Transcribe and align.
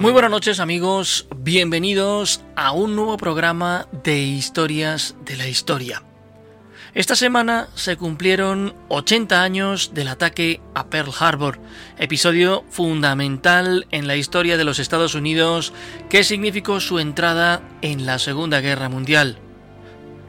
Muy 0.00 0.12
buenas 0.12 0.30
noches 0.30 0.60
amigos, 0.60 1.28
bienvenidos 1.36 2.40
a 2.56 2.72
un 2.72 2.96
nuevo 2.96 3.18
programa 3.18 3.86
de 4.02 4.18
Historias 4.18 5.14
de 5.26 5.36
la 5.36 5.46
Historia. 5.46 6.02
Esta 6.94 7.14
semana 7.14 7.68
se 7.74 7.98
cumplieron 7.98 8.74
80 8.88 9.42
años 9.42 9.92
del 9.92 10.08
ataque 10.08 10.62
a 10.74 10.88
Pearl 10.88 11.12
Harbor, 11.20 11.60
episodio 11.98 12.64
fundamental 12.70 13.86
en 13.90 14.06
la 14.06 14.16
historia 14.16 14.56
de 14.56 14.64
los 14.64 14.78
Estados 14.78 15.14
Unidos 15.14 15.74
que 16.08 16.24
significó 16.24 16.80
su 16.80 16.98
entrada 16.98 17.60
en 17.82 18.06
la 18.06 18.18
Segunda 18.18 18.62
Guerra 18.62 18.88
Mundial. 18.88 19.36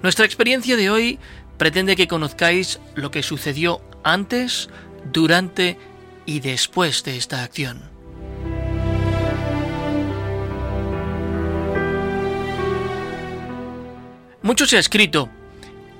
Nuestra 0.03 0.25
experiencia 0.25 0.75
de 0.75 0.89
hoy 0.89 1.17
pretende 1.57 1.95
que 1.95 2.09
conozcáis 2.09 2.81
lo 2.95 3.09
que 3.09 3.23
sucedió 3.23 3.79
antes, 4.03 4.69
durante 5.13 5.77
y 6.25 6.41
después 6.41 7.05
de 7.05 7.15
esta 7.15 7.45
acción. 7.45 7.90
Mucho 14.43 14.65
se 14.65 14.77
ha 14.77 14.79
escrito 14.79 15.29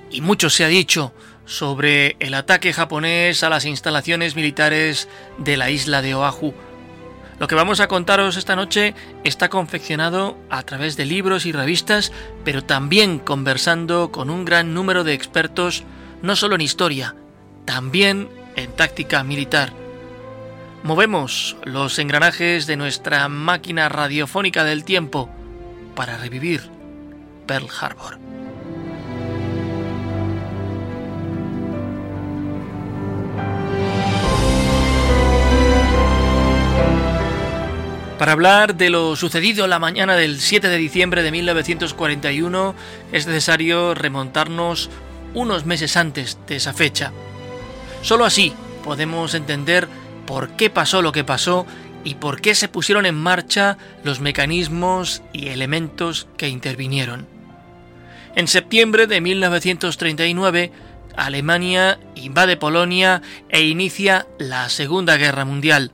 y 0.10 0.22
mucho 0.22 0.50
se 0.50 0.64
ha 0.66 0.68
dicho 0.68 1.14
sobre 1.46 2.16
el 2.20 2.34
ataque 2.34 2.74
japonés 2.74 3.44
a 3.44 3.50
las 3.50 3.66
instalaciones 3.66 4.36
militares 4.36 5.08
de 5.38 5.58
la 5.58 5.70
isla 5.70 6.02
de 6.02 6.16
Oahu. 6.16 6.56
Lo 7.38 7.48
que 7.48 7.54
vamos 7.54 7.80
a 7.80 7.88
contaros 7.88 8.38
esta 8.38 8.56
noche 8.56 8.96
está 9.24 9.50
confeccionado 9.50 10.38
a 10.50 10.64
través 10.64 10.98
de 10.98 11.06
libros 11.06 11.46
y 11.46 11.52
revistas, 11.52 12.12
pero 12.44 12.64
también 12.64 13.20
conversando 13.20 14.12
con 14.12 14.32
un 14.32 14.44
gran 14.44 14.74
número 14.74 15.04
de 15.04 15.14
expertos, 15.14 15.84
no 16.24 16.36
solo 16.36 16.56
en 16.56 16.62
historia, 16.62 17.16
también 17.66 18.28
en 18.56 18.72
táctica 18.72 19.24
militar. 19.24 19.72
Movemos 20.84 21.58
los 21.64 22.00
engranajes 22.00 22.66
de 22.66 22.76
nuestra 22.76 23.28
máquina 23.28 23.88
radiofónica 23.88 24.64
del 24.64 24.84
tiempo 24.84 25.30
para 25.96 26.18
revivir 26.18 26.81
Harbor. 27.52 28.18
Para 38.18 38.34
hablar 38.34 38.76
de 38.76 38.92
lo 38.92 39.16
sucedido 39.16 39.68
la 39.68 39.80
mañana 39.80 40.16
del 40.16 40.40
7 40.40 40.70
de 40.70 40.78
diciembre 40.78 41.24
de 41.24 41.32
1941 41.32 42.76
es 43.12 43.26
necesario 43.26 43.96
remontarnos 43.96 44.92
unos 45.34 45.66
meses 45.66 45.98
antes 45.98 46.38
de 46.48 46.58
esa 46.58 46.72
fecha. 46.72 47.12
Solo 48.04 48.26
así 48.26 48.54
podemos 48.84 49.34
entender 49.34 49.88
por 50.28 50.50
qué 50.50 50.70
pasó 50.70 51.02
lo 51.02 51.12
que 51.12 51.24
pasó 51.24 51.66
y 52.04 52.16
por 52.16 52.42
qué 52.42 52.54
se 52.54 52.68
pusieron 52.68 53.06
en 53.06 53.16
marcha 53.16 53.78
los 54.04 54.20
mecanismos 54.20 55.24
y 55.34 55.48
elementos 55.48 56.28
que 56.38 56.48
intervinieron. 56.48 57.31
En 58.36 58.48
septiembre 58.48 59.08
de 59.08 59.20
1939, 59.20 60.72
Alemania 61.18 62.00
invade 62.16 62.56
Polonia 62.56 63.22
e 63.50 63.62
inicia 63.64 64.26
la 64.40 64.70
Segunda 64.70 65.18
Guerra 65.18 65.44
Mundial. 65.44 65.92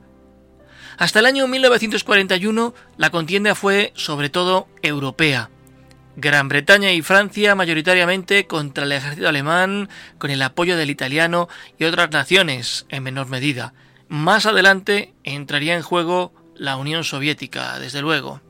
Hasta 0.98 1.18
el 1.18 1.26
año 1.26 1.48
1941 1.48 2.74
la 2.96 3.10
contienda 3.10 3.54
fue 3.54 3.92
sobre 3.96 4.30
todo 4.30 4.68
europea. 4.82 5.50
Gran 6.16 6.48
Bretaña 6.48 6.92
y 6.92 7.02
Francia 7.02 7.54
mayoritariamente 7.54 8.46
contra 8.46 8.84
el 8.84 8.92
ejército 8.92 9.28
alemán 9.28 9.88
con 10.18 10.30
el 10.30 10.42
apoyo 10.42 10.76
del 10.76 10.90
italiano 10.90 11.48
y 11.78 11.84
otras 11.84 12.10
naciones 12.10 12.86
en 12.88 13.02
menor 13.02 13.28
medida. 13.28 13.74
Más 14.08 14.46
adelante 14.46 15.14
entraría 15.22 15.76
en 15.76 15.82
juego 15.82 16.32
la 16.56 16.76
Unión 16.76 17.04
Soviética, 17.04 17.78
desde 17.78 18.00
luego. 18.00 18.40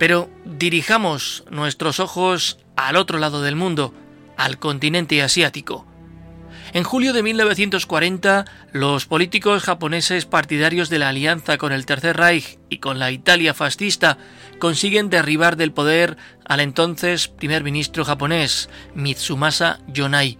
Pero 0.00 0.30
dirijamos 0.46 1.44
nuestros 1.50 2.00
ojos 2.00 2.58
al 2.74 2.96
otro 2.96 3.18
lado 3.18 3.42
del 3.42 3.54
mundo, 3.54 3.92
al 4.38 4.58
continente 4.58 5.20
asiático. 5.20 5.84
En 6.72 6.84
julio 6.84 7.12
de 7.12 7.22
1940, 7.22 8.46
los 8.72 9.04
políticos 9.04 9.62
japoneses 9.62 10.24
partidarios 10.24 10.88
de 10.88 11.00
la 11.00 11.10
alianza 11.10 11.58
con 11.58 11.70
el 11.72 11.84
Tercer 11.84 12.16
Reich 12.16 12.58
y 12.70 12.78
con 12.78 12.98
la 12.98 13.10
Italia 13.10 13.52
fascista 13.52 14.16
consiguen 14.58 15.10
derribar 15.10 15.56
del 15.58 15.70
poder 15.70 16.16
al 16.46 16.60
entonces 16.60 17.28
primer 17.28 17.62
ministro 17.62 18.06
japonés, 18.06 18.70
Mitsumasa 18.94 19.80
Yonai, 19.86 20.38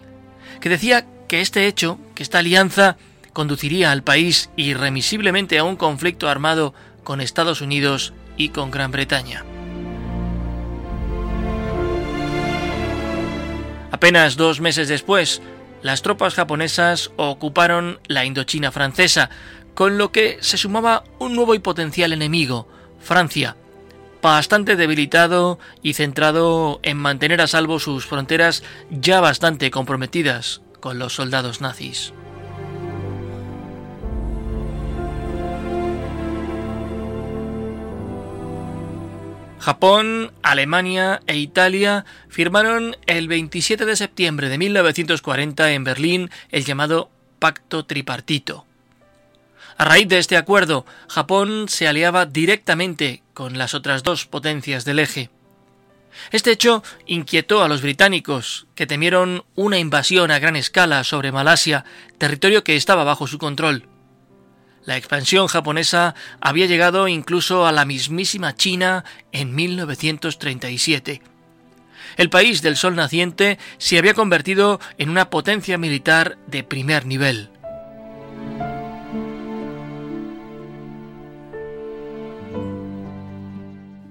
que 0.62 0.70
decía 0.70 1.06
que 1.28 1.42
este 1.42 1.66
hecho, 1.66 1.98
que 2.14 2.22
esta 2.22 2.38
alianza, 2.38 2.96
conduciría 3.34 3.92
al 3.92 4.04
país 4.04 4.48
irremisiblemente 4.56 5.58
a 5.58 5.64
un 5.64 5.76
conflicto 5.76 6.30
armado 6.30 6.72
con 7.04 7.20
Estados 7.20 7.60
Unidos 7.60 8.14
y 8.40 8.48
con 8.48 8.70
Gran 8.70 8.90
Bretaña. 8.90 9.44
Apenas 13.92 14.36
dos 14.36 14.62
meses 14.62 14.88
después, 14.88 15.42
las 15.82 16.00
tropas 16.00 16.34
japonesas 16.34 17.10
ocuparon 17.16 18.00
la 18.06 18.24
Indochina 18.24 18.72
francesa, 18.72 19.28
con 19.74 19.98
lo 19.98 20.10
que 20.10 20.38
se 20.40 20.56
sumaba 20.56 21.04
un 21.18 21.34
nuevo 21.34 21.54
y 21.54 21.58
potencial 21.58 22.14
enemigo, 22.14 22.66
Francia, 22.98 23.56
bastante 24.22 24.76
debilitado 24.76 25.58
y 25.82 25.92
centrado 25.92 26.80
en 26.82 26.96
mantener 26.96 27.42
a 27.42 27.46
salvo 27.46 27.78
sus 27.78 28.06
fronteras 28.06 28.62
ya 28.90 29.20
bastante 29.20 29.70
comprometidas 29.70 30.62
con 30.80 30.98
los 30.98 31.14
soldados 31.14 31.60
nazis. 31.60 32.14
Japón, 39.60 40.32
Alemania 40.42 41.20
e 41.26 41.36
Italia 41.36 42.06
firmaron 42.30 42.96
el 43.06 43.28
27 43.28 43.84
de 43.84 43.94
septiembre 43.94 44.48
de 44.48 44.56
1940 44.56 45.72
en 45.72 45.84
Berlín 45.84 46.30
el 46.50 46.64
llamado 46.64 47.10
Pacto 47.38 47.84
Tripartito. 47.84 48.64
A 49.76 49.84
raíz 49.84 50.08
de 50.08 50.18
este 50.18 50.38
acuerdo, 50.38 50.86
Japón 51.08 51.66
se 51.68 51.86
aliaba 51.86 52.24
directamente 52.24 53.22
con 53.34 53.58
las 53.58 53.74
otras 53.74 54.02
dos 54.02 54.24
potencias 54.24 54.86
del 54.86 54.98
eje. 54.98 55.28
Este 56.32 56.52
hecho 56.52 56.82
inquietó 57.06 57.62
a 57.62 57.68
los 57.68 57.82
británicos, 57.82 58.66
que 58.74 58.86
temieron 58.86 59.44
una 59.56 59.78
invasión 59.78 60.30
a 60.30 60.38
gran 60.38 60.56
escala 60.56 61.04
sobre 61.04 61.32
Malasia, 61.32 61.84
territorio 62.16 62.64
que 62.64 62.76
estaba 62.76 63.04
bajo 63.04 63.26
su 63.26 63.36
control. 63.36 63.89
La 64.84 64.96
expansión 64.96 65.46
japonesa 65.46 66.14
había 66.40 66.66
llegado 66.66 67.06
incluso 67.06 67.66
a 67.66 67.72
la 67.72 67.84
mismísima 67.84 68.54
China 68.54 69.04
en 69.30 69.54
1937. 69.54 71.20
El 72.16 72.30
país 72.30 72.62
del 72.62 72.76
sol 72.76 72.96
naciente 72.96 73.58
se 73.78 73.98
había 73.98 74.14
convertido 74.14 74.80
en 74.98 75.10
una 75.10 75.30
potencia 75.30 75.78
militar 75.78 76.38
de 76.46 76.64
primer 76.64 77.06
nivel. 77.06 77.50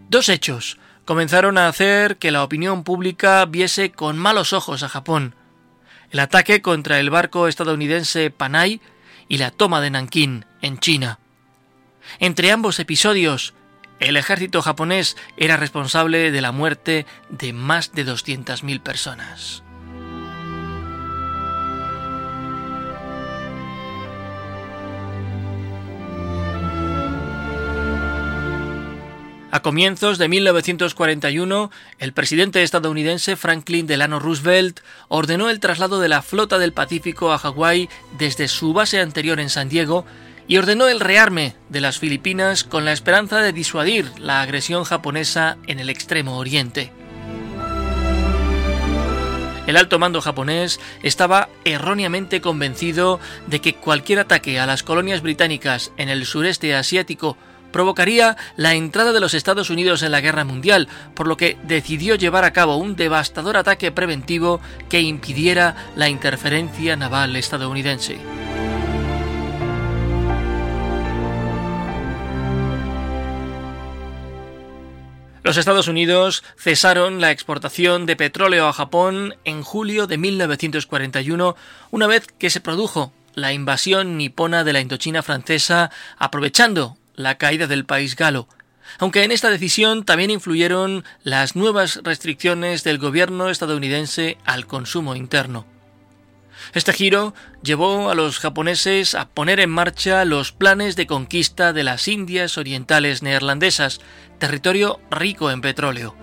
Dos 0.10 0.30
hechos 0.30 0.80
comenzaron 1.06 1.58
a 1.58 1.68
hacer 1.68 2.18
que 2.18 2.32
la 2.32 2.44
opinión 2.44 2.84
pública 2.84 3.46
viese 3.46 3.92
con 3.92 4.18
malos 4.18 4.54
ojos 4.54 4.84
a 4.84 4.90
Japón. 4.90 5.36
El 6.12 6.20
ataque 6.20 6.62
contra 6.62 7.00
el 7.00 7.10
barco 7.10 7.48
estadounidense 7.48 8.32
Panay 8.32 8.82
y 9.30 9.38
la 9.38 9.52
toma 9.52 9.80
de 9.80 9.92
Nankín, 9.92 10.46
en 10.62 10.80
China. 10.80 11.20
Entre 12.20 12.52
ambos 12.52 12.80
episodios, 12.80 13.54
el 14.00 14.18
ejército 14.18 14.62
japonés 14.62 15.16
era 15.38 15.56
responsable 15.56 16.32
de 16.32 16.42
la 16.42 16.52
muerte 16.52 17.06
de 17.30 17.54
más 17.54 17.94
de 17.94 18.06
200.000 18.06 18.82
personas. 18.82 19.64
A 29.52 29.62
comienzos 29.62 30.20
de 30.20 30.28
1941, 30.28 31.72
el 31.98 32.14
presidente 32.14 32.62
estadounidense 32.62 33.36
Franklin 33.36 33.88
Delano 33.88 34.20
Roosevelt 34.20 34.82
ordenó 35.08 35.50
el 35.50 35.60
traslado 35.60 36.00
de 36.00 36.08
la 36.08 36.22
flota 36.22 36.60
del 36.60 36.72
Pacífico 36.72 37.34
a 37.34 37.40
Hawái 37.40 37.90
desde 38.20 38.48
su 38.48 38.74
base 38.74 39.00
anterior 39.00 39.40
en 39.40 39.50
San 39.50 39.68
Diego 39.68 40.06
y 40.48 40.58
ordenó 40.58 40.88
el 40.88 41.00
rearme 41.00 41.56
de 41.70 41.82
las 41.82 41.98
Filipinas 41.98 42.64
con 42.64 42.86
la 42.86 42.92
esperanza 42.92 43.40
de 43.40 43.52
disuadir 43.52 44.12
la 44.20 44.44
agresión 44.44 44.84
japonesa 44.84 45.58
en 45.66 45.80
el 45.80 45.90
extremo 45.90 46.38
oriente. 46.38 46.92
El 49.66 49.78
alto 49.78 49.98
mando 49.98 50.22
japonés 50.22 50.80
estaba 51.02 51.50
erróneamente 51.66 52.40
convencido 52.40 53.20
de 53.48 53.62
que 53.62 53.76
cualquier 53.76 54.20
ataque 54.20 54.60
a 54.60 54.68
las 54.68 54.84
colonias 54.84 55.22
británicas 55.22 55.92
en 55.98 56.10
el 56.10 56.26
sureste 56.26 56.76
asiático 56.76 57.36
provocaría 57.72 58.38
la 58.56 58.76
entrada 58.76 59.12
de 59.12 59.20
los 59.20 59.34
Estados 59.34 59.70
Unidos 59.70 60.04
en 60.04 60.12
la 60.12 60.22
guerra 60.22 60.44
mundial, 60.44 60.88
por 61.14 61.28
lo 61.28 61.38
que 61.38 61.58
decidió 61.64 62.16
llevar 62.16 62.44
a 62.44 62.54
cabo 62.54 62.78
un 62.78 62.96
devastador 62.96 63.58
ataque 63.58 63.92
preventivo 63.92 64.60
que 64.90 65.02
impidiera 65.02 65.76
la 65.96 66.10
interferencia 66.10 66.96
naval 66.96 67.36
estadounidense. 67.36 68.20
Los 75.50 75.58
Estados 75.58 75.88
Unidos 75.88 76.44
cesaron 76.58 77.22
la 77.22 77.32
exportación 77.32 78.06
de 78.06 78.16
petróleo 78.16 78.68
a 78.68 78.74
Japón 78.74 79.36
en 79.46 79.64
julio 79.64 80.06
de 80.06 80.20
1941, 80.20 81.56
una 81.90 82.06
vez 82.06 82.28
que 82.38 82.52
se 82.52 82.62
produjo 82.62 83.12
la 83.34 83.52
invasión 83.52 84.16
nipona 84.16 84.64
de 84.64 84.74
la 84.74 84.80
Indochina 84.80 85.24
francesa, 85.24 85.90
aprovechando 86.20 86.99
la 87.20 87.38
caída 87.38 87.68
del 87.68 87.86
país 87.86 88.16
galo, 88.16 88.48
aunque 88.98 89.24
en 89.24 89.34
esta 89.34 89.50
decisión 89.50 90.06
también 90.06 90.32
influyeron 90.32 91.04
las 91.22 91.54
nuevas 91.54 92.00
restricciones 92.02 92.86
del 92.86 92.98
gobierno 92.98 93.50
estadounidense 93.50 94.38
al 94.46 94.68
consumo 94.68 95.18
interno. 95.18 95.66
Este 96.74 96.94
giro 96.94 97.34
llevó 97.62 98.10
a 98.10 98.16
los 98.16 98.40
japoneses 98.40 99.16
a 99.16 99.28
poner 99.28 99.60
en 99.60 99.70
marcha 99.70 100.24
los 100.24 100.54
planes 100.54 100.96
de 100.96 101.08
conquista 101.08 101.74
de 101.74 101.84
las 101.84 102.08
Indias 102.08 102.58
Orientales 102.58 103.22
Neerlandesas, 103.22 104.00
territorio 104.38 105.02
rico 105.12 105.52
en 105.52 105.60
petróleo. 105.60 106.16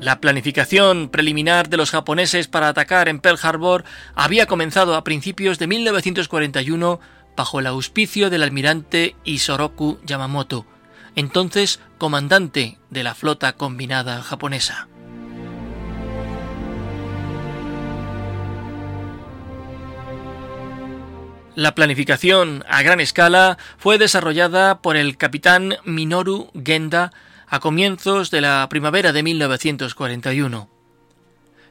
La 0.00 0.20
planificación 0.20 1.08
preliminar 1.08 1.68
de 1.68 1.76
los 1.76 1.90
japoneses 1.90 2.46
para 2.46 2.68
atacar 2.68 3.08
en 3.08 3.18
Pearl 3.18 3.38
Harbor 3.42 3.84
había 4.14 4.46
comenzado 4.46 4.94
a 4.94 5.04
principios 5.04 5.58
de 5.58 5.66
1941 5.66 7.00
bajo 7.40 7.58
el 7.58 7.66
auspicio 7.66 8.28
del 8.28 8.42
almirante 8.42 9.16
Isoroku 9.24 9.98
Yamamoto, 10.04 10.66
entonces 11.16 11.80
comandante 11.96 12.78
de 12.90 13.02
la 13.02 13.14
flota 13.14 13.54
combinada 13.54 14.22
japonesa. 14.22 14.88
La 21.54 21.74
planificación 21.74 22.62
a 22.68 22.82
gran 22.82 23.00
escala 23.00 23.56
fue 23.78 23.96
desarrollada 23.96 24.82
por 24.82 24.98
el 24.98 25.16
capitán 25.16 25.76
Minoru 25.86 26.50
Genda 26.62 27.10
a 27.46 27.58
comienzos 27.58 28.30
de 28.30 28.42
la 28.42 28.66
primavera 28.68 29.14
de 29.14 29.22
1941. 29.22 30.79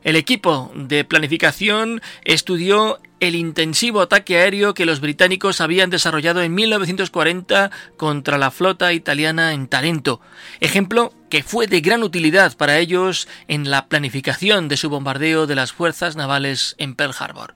El 0.04 0.16
equipo 0.16 0.72
de 0.76 1.04
planificación 1.04 2.02
estudió 2.24 3.00
el 3.20 3.36
intensivo 3.36 4.02
ataque 4.02 4.38
aéreo 4.38 4.74
que 4.74 4.86
los 4.86 5.02
británicos 5.02 5.60
habían 5.60 5.90
desarrollado 5.90 6.42
en 6.42 6.56
1940 6.56 7.70
contra 7.98 8.38
la 8.38 8.50
flota 8.50 8.94
italiana 8.94 9.54
en 9.54 9.68
Tarento, 9.68 10.22
ejemplo 10.62 11.14
que 11.30 11.44
fue 11.44 11.68
de 11.68 11.82
gran 11.82 12.04
utilidad 12.04 12.56
para 12.56 12.80
ellos 12.80 13.28
en 13.48 13.70
la 13.70 13.88
planificación 13.88 14.70
de 14.70 14.78
su 14.78 14.90
bombardeo 14.90 15.48
de 15.48 15.56
las 15.56 15.74
fuerzas 15.74 16.16
navales 16.16 16.76
en 16.78 16.96
Pearl 16.96 17.14
Harbor. 17.20 17.56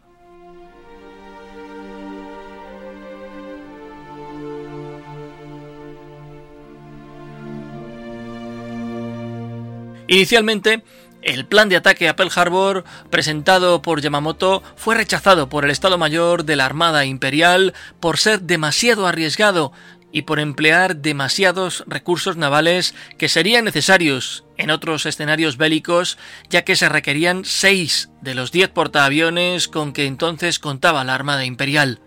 Inicialmente, 10.07 10.83
el 11.23 11.45
plan 11.45 11.69
de 11.69 11.77
ataque 11.77 12.09
a 12.09 12.15
Pearl 12.15 12.31
Harbor, 12.35 12.83
presentado 13.09 13.81
por 13.81 14.01
Yamamoto, 14.01 14.63
fue 14.75 14.95
rechazado 14.95 15.49
por 15.49 15.65
el 15.65 15.71
Estado 15.71 15.97
Mayor 15.97 16.45
de 16.45 16.55
la 16.55 16.65
Armada 16.65 17.05
Imperial 17.05 17.73
por 17.99 18.17
ser 18.17 18.41
demasiado 18.41 19.07
arriesgado 19.07 19.71
y 20.11 20.23
por 20.23 20.39
emplear 20.39 20.97
demasiados 20.97 21.83
recursos 21.87 22.37
navales 22.37 22.93
que 23.17 23.29
serían 23.29 23.65
necesarios 23.65 24.45
en 24.57 24.69
otros 24.69 25.07
escenarios 25.07 25.57
bélicos, 25.57 26.19
ya 26.49 26.63
que 26.63 26.75
se 26.75 26.87
requerían 26.87 27.45
seis 27.45 28.11
de 28.21 28.35
los 28.35 28.51
diez 28.51 28.69
portaaviones 28.69 29.67
con 29.67 29.91
que 29.91 30.05
entonces 30.05 30.59
contaba 30.59 31.03
la 31.03 31.15
Armada 31.15 31.45
Imperial. 31.45 31.99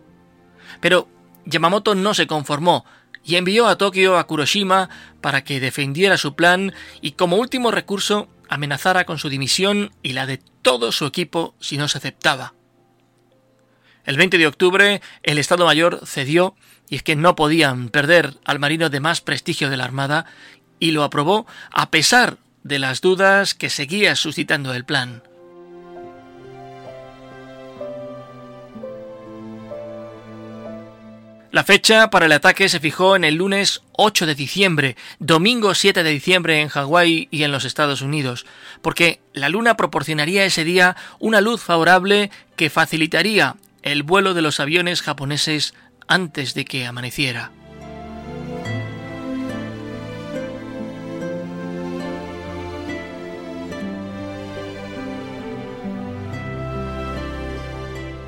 Pero 0.80 1.08
Yamamoto 1.46 1.94
no 1.96 2.14
se 2.14 2.28
conformó 2.28 2.84
y 3.24 3.34
envió 3.34 3.66
a 3.66 3.76
Tokio 3.76 4.18
a 4.18 4.26
Kuroshima 4.28 4.88
para 5.20 5.42
que 5.42 5.58
defendiera 5.58 6.16
su 6.16 6.36
plan 6.36 6.72
y 7.00 7.12
como 7.12 7.36
último 7.36 7.72
recurso 7.72 8.28
amenazara 8.48 9.04
con 9.04 9.18
su 9.18 9.28
dimisión 9.28 9.92
y 10.02 10.12
la 10.12 10.26
de 10.26 10.38
todo 10.62 10.92
su 10.92 11.06
equipo 11.06 11.54
si 11.60 11.76
no 11.76 11.88
se 11.88 11.98
aceptaba. 11.98 12.54
El 14.04 14.16
20 14.16 14.38
de 14.38 14.46
octubre 14.46 15.02
el 15.22 15.38
Estado 15.38 15.64
Mayor 15.64 16.00
cedió, 16.06 16.54
y 16.88 16.96
es 16.96 17.02
que 17.02 17.16
no 17.16 17.34
podían 17.34 17.88
perder 17.88 18.34
al 18.44 18.60
marino 18.60 18.88
de 18.88 19.00
más 19.00 19.20
prestigio 19.20 19.68
de 19.68 19.76
la 19.76 19.84
Armada, 19.84 20.26
y 20.78 20.92
lo 20.92 21.02
aprobó 21.02 21.46
a 21.72 21.90
pesar 21.90 22.38
de 22.62 22.78
las 22.78 23.00
dudas 23.00 23.54
que 23.54 23.70
seguía 23.70 24.14
suscitando 24.14 24.74
el 24.74 24.84
plan. 24.84 25.22
La 31.56 31.64
fecha 31.64 32.10
para 32.10 32.26
el 32.26 32.32
ataque 32.32 32.68
se 32.68 32.80
fijó 32.80 33.16
en 33.16 33.24
el 33.24 33.36
lunes 33.36 33.80
8 33.92 34.26
de 34.26 34.34
diciembre, 34.34 34.94
domingo 35.20 35.72
7 35.74 36.02
de 36.02 36.10
diciembre 36.10 36.60
en 36.60 36.68
Hawái 36.68 37.28
y 37.30 37.44
en 37.44 37.50
los 37.50 37.64
Estados 37.64 38.02
Unidos, 38.02 38.44
porque 38.82 39.20
la 39.32 39.48
luna 39.48 39.74
proporcionaría 39.74 40.44
ese 40.44 40.64
día 40.64 40.96
una 41.18 41.40
luz 41.40 41.62
favorable 41.62 42.30
que 42.56 42.68
facilitaría 42.68 43.56
el 43.80 44.02
vuelo 44.02 44.34
de 44.34 44.42
los 44.42 44.60
aviones 44.60 45.00
japoneses 45.00 45.72
antes 46.08 46.52
de 46.52 46.66
que 46.66 46.84
amaneciera. 46.84 47.52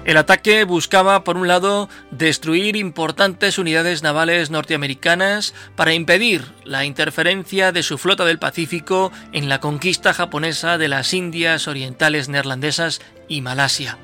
El 0.09 0.17
ataque 0.17 0.65
buscaba, 0.65 1.23
por 1.23 1.37
un 1.37 1.49
lado, 1.49 1.91
destruir 2.11 2.77
importantes 2.77 3.59
unidades 3.59 4.03
navales 4.03 4.49
norteamericanas 4.49 5.53
para 5.77 5.93
impedir 5.93 6.47
la 6.65 6.87
interferencia 6.87 7.73
de 7.73 7.83
su 7.83 7.99
flota 7.99 8.25
del 8.25 8.39
Pacífico 8.39 9.13
en 9.33 9.51
la 9.51 9.61
conquista 9.61 10.15
japonesa 10.15 10.79
de 10.79 10.89
las 10.89 11.13
Indias 11.13 11.69
Orientales 11.69 12.31
Neerlandesas 12.31 13.03
y 13.29 13.43
Malasia. 13.43 13.99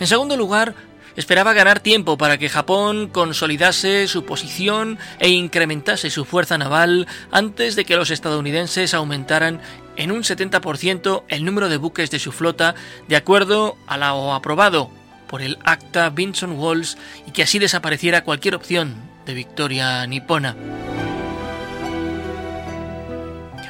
En 0.00 0.08
segundo 0.08 0.36
lugar, 0.36 0.74
esperaba 1.14 1.52
ganar 1.52 1.78
tiempo 1.78 2.18
para 2.18 2.36
que 2.36 2.48
Japón 2.48 3.06
consolidase 3.06 4.08
su 4.08 4.24
posición 4.24 4.98
e 5.20 5.28
incrementase 5.28 6.10
su 6.10 6.24
fuerza 6.24 6.58
naval 6.58 7.06
antes 7.30 7.76
de 7.76 7.84
que 7.84 7.94
los 7.94 8.10
estadounidenses 8.10 8.92
aumentaran 8.92 9.60
en 9.94 10.10
un 10.10 10.24
70% 10.24 11.22
el 11.28 11.44
número 11.44 11.68
de 11.68 11.76
buques 11.76 12.10
de 12.10 12.18
su 12.18 12.32
flota 12.32 12.74
de 13.06 13.14
acuerdo 13.14 13.76
a 13.86 13.96
lo 13.98 14.34
aprobado 14.34 14.90
por 15.32 15.40
el 15.40 15.56
acta 15.64 16.10
Vinson 16.10 16.58
Walls 16.58 16.98
y 17.26 17.30
que 17.30 17.42
así 17.42 17.58
desapareciera 17.58 18.22
cualquier 18.22 18.54
opción 18.54 18.94
de 19.24 19.32
victoria 19.32 20.06
nipona. 20.06 20.54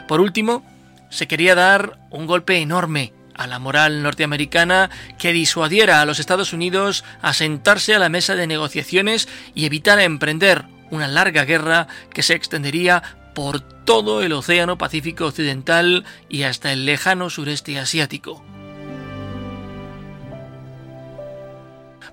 Por 0.08 0.20
último, 0.20 0.64
se 1.08 1.28
quería 1.28 1.54
dar 1.54 2.00
un 2.10 2.26
golpe 2.26 2.58
enorme 2.58 3.12
a 3.36 3.46
la 3.46 3.60
moral 3.60 4.02
norteamericana 4.02 4.90
que 5.18 5.32
disuadiera 5.32 6.00
a 6.00 6.04
los 6.04 6.18
Estados 6.18 6.52
Unidos 6.52 7.04
a 7.22 7.32
sentarse 7.32 7.94
a 7.94 8.00
la 8.00 8.08
mesa 8.08 8.34
de 8.34 8.48
negociaciones 8.48 9.28
y 9.54 9.64
evitar 9.64 10.00
emprender 10.00 10.64
una 10.90 11.06
larga 11.06 11.44
guerra 11.44 11.86
que 12.12 12.24
se 12.24 12.34
extendería 12.34 13.04
por 13.36 13.60
todo 13.60 14.24
el 14.24 14.32
Océano 14.32 14.78
Pacífico 14.78 15.26
Occidental 15.26 16.04
y 16.28 16.42
hasta 16.42 16.72
el 16.72 16.86
lejano 16.86 17.30
sureste 17.30 17.78
asiático. 17.78 18.44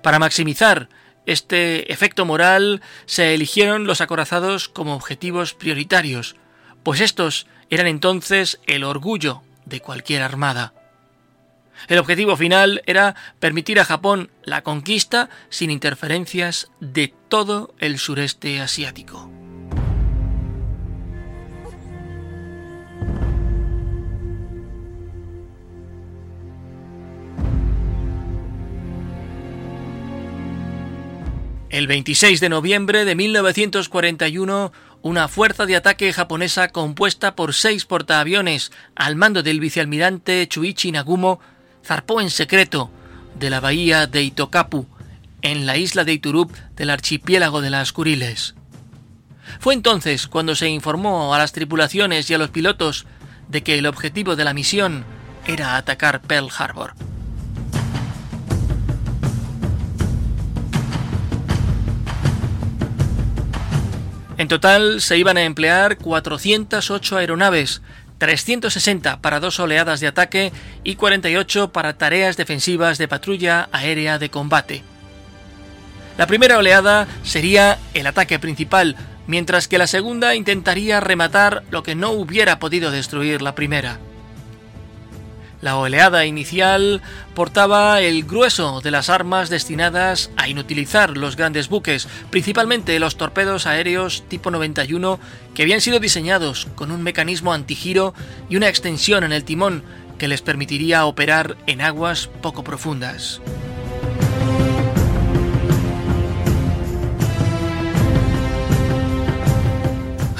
Para 0.02 0.18
maximizar 0.18 0.88
este 1.26 1.92
efecto 1.92 2.24
moral 2.24 2.82
se 3.06 3.34
eligieron 3.34 3.86
los 3.86 4.00
acorazados 4.00 4.68
como 4.68 4.94
objetivos 4.94 5.54
prioritarios, 5.54 6.36
pues 6.82 7.00
estos 7.00 7.46
eran 7.68 7.86
entonces 7.86 8.58
el 8.66 8.84
orgullo 8.84 9.42
de 9.64 9.80
cualquier 9.80 10.22
armada. 10.22 10.72
El 11.88 11.98
objetivo 11.98 12.36
final 12.36 12.82
era 12.86 13.14
permitir 13.38 13.80
a 13.80 13.84
Japón 13.84 14.30
la 14.42 14.62
conquista 14.62 15.30
sin 15.48 15.70
interferencias 15.70 16.70
de 16.80 17.14
todo 17.28 17.74
el 17.78 17.98
sureste 17.98 18.60
asiático. 18.60 19.39
El 31.70 31.86
26 31.86 32.40
de 32.40 32.48
noviembre 32.48 33.04
de 33.04 33.14
1941, 33.14 34.72
una 35.02 35.28
fuerza 35.28 35.66
de 35.66 35.76
ataque 35.76 36.12
japonesa 36.12 36.66
compuesta 36.70 37.36
por 37.36 37.54
seis 37.54 37.84
portaaviones 37.84 38.72
al 38.96 39.14
mando 39.14 39.44
del 39.44 39.60
vicealmirante 39.60 40.48
Chuichi 40.48 40.90
Nagumo 40.90 41.38
zarpó 41.84 42.20
en 42.20 42.30
secreto 42.30 42.90
de 43.38 43.50
la 43.50 43.60
bahía 43.60 44.08
de 44.08 44.24
Itokapu, 44.24 44.88
en 45.42 45.64
la 45.64 45.76
isla 45.76 46.02
de 46.02 46.14
Iturup 46.14 46.52
del 46.74 46.90
archipiélago 46.90 47.60
de 47.60 47.70
las 47.70 47.92
Kuriles. 47.92 48.56
Fue 49.60 49.72
entonces 49.72 50.26
cuando 50.26 50.56
se 50.56 50.68
informó 50.68 51.32
a 51.36 51.38
las 51.38 51.52
tripulaciones 51.52 52.28
y 52.28 52.34
a 52.34 52.38
los 52.38 52.50
pilotos 52.50 53.06
de 53.46 53.62
que 53.62 53.78
el 53.78 53.86
objetivo 53.86 54.34
de 54.34 54.42
la 54.42 54.54
misión 54.54 55.04
era 55.46 55.76
atacar 55.76 56.20
Pearl 56.20 56.48
Harbor. 56.58 56.94
En 64.40 64.48
total 64.48 65.02
se 65.02 65.18
iban 65.18 65.36
a 65.36 65.42
emplear 65.42 65.98
408 65.98 67.18
aeronaves, 67.18 67.82
360 68.16 69.20
para 69.20 69.38
dos 69.38 69.60
oleadas 69.60 70.00
de 70.00 70.06
ataque 70.06 70.50
y 70.82 70.94
48 70.94 71.72
para 71.72 71.98
tareas 71.98 72.38
defensivas 72.38 72.96
de 72.96 73.06
patrulla 73.06 73.68
aérea 73.70 74.18
de 74.18 74.30
combate. 74.30 74.82
La 76.16 76.26
primera 76.26 76.56
oleada 76.56 77.06
sería 77.22 77.78
el 77.92 78.06
ataque 78.06 78.38
principal, 78.38 78.96
mientras 79.26 79.68
que 79.68 79.76
la 79.76 79.86
segunda 79.86 80.34
intentaría 80.34 81.00
rematar 81.00 81.62
lo 81.70 81.82
que 81.82 81.94
no 81.94 82.12
hubiera 82.12 82.58
podido 82.58 82.90
destruir 82.90 83.42
la 83.42 83.54
primera. 83.54 83.98
La 85.60 85.76
oleada 85.76 86.24
inicial 86.24 87.02
portaba 87.34 88.00
el 88.00 88.24
grueso 88.24 88.80
de 88.80 88.90
las 88.90 89.10
armas 89.10 89.50
destinadas 89.50 90.30
a 90.36 90.48
inutilizar 90.48 91.16
los 91.16 91.36
grandes 91.36 91.68
buques, 91.68 92.08
principalmente 92.30 92.98
los 92.98 93.16
torpedos 93.16 93.66
aéreos 93.66 94.24
tipo 94.28 94.50
91 94.50 95.20
que 95.54 95.62
habían 95.62 95.82
sido 95.82 96.00
diseñados 96.00 96.66
con 96.74 96.90
un 96.90 97.02
mecanismo 97.02 97.52
antigiro 97.52 98.14
y 98.48 98.56
una 98.56 98.68
extensión 98.68 99.22
en 99.22 99.32
el 99.32 99.44
timón 99.44 99.82
que 100.18 100.28
les 100.28 100.42
permitiría 100.42 101.04
operar 101.04 101.56
en 101.66 101.80
aguas 101.80 102.28
poco 102.40 102.64
profundas. 102.64 103.40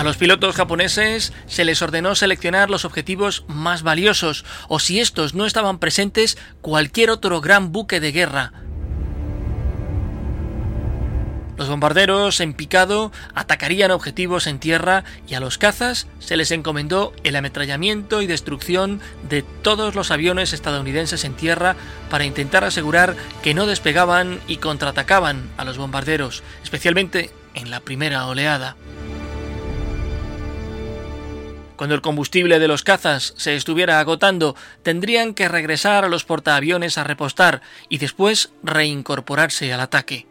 A 0.00 0.02
los 0.02 0.16
pilotos 0.16 0.57
japoneses 0.57 1.35
se 1.47 1.62
les 1.66 1.83
ordenó 1.83 2.14
seleccionar 2.14 2.71
los 2.71 2.87
objetivos 2.87 3.45
más 3.49 3.83
valiosos, 3.83 4.47
o 4.66 4.78
si 4.78 4.99
estos 4.99 5.35
no 5.35 5.45
estaban 5.45 5.78
presentes, 5.78 6.38
cualquier 6.62 7.11
otro 7.11 7.42
gran 7.42 7.71
buque 7.71 8.00
de 8.00 8.11
guerra. 8.11 8.54
Los 11.59 11.69
bombarderos 11.69 12.40
en 12.40 12.54
picado 12.54 13.12
atacarían 13.35 13.90
objetivos 13.90 14.47
en 14.47 14.59
tierra 14.59 15.04
y 15.28 15.35
a 15.35 15.40
los 15.40 15.59
cazas 15.59 16.07
se 16.19 16.38
les 16.38 16.50
encomendó 16.50 17.12
el 17.23 17.37
ametrallamiento 17.37 18.23
y 18.23 18.26
destrucción 18.26 19.02
de 19.28 19.42
todos 19.42 19.95
los 19.95 20.11
aviones 20.11 20.54
estadounidenses 20.54 21.25
en 21.25 21.35
tierra 21.35 21.76
para 22.09 22.25
intentar 22.25 22.64
asegurar 22.64 23.16
que 23.42 23.52
no 23.52 23.66
despegaban 23.66 24.40
y 24.49 24.57
contraatacaban 24.57 25.50
a 25.59 25.66
los 25.66 25.76
bombarderos, 25.76 26.42
especialmente 26.62 27.30
en 27.52 27.71
la 27.71 27.80
primera 27.80 28.25
oleada. 28.25 28.76
Cuando 31.81 31.95
el 31.95 32.03
combustible 32.03 32.59
de 32.59 32.69
los 32.69 32.85
cazas 32.85 33.33
se 33.39 33.57
estuviera 33.57 34.01
agotando, 34.01 34.55
tendrían 34.83 35.33
que 35.33 35.49
regresar 35.49 36.05
a 36.05 36.11
los 36.11 36.25
portaaviones 36.27 36.99
a 36.99 37.05
repostar 37.05 37.63
y 37.89 37.97
después 37.97 38.53
reincorporarse 38.63 39.73
al 39.73 39.81
ataque. 39.81 40.27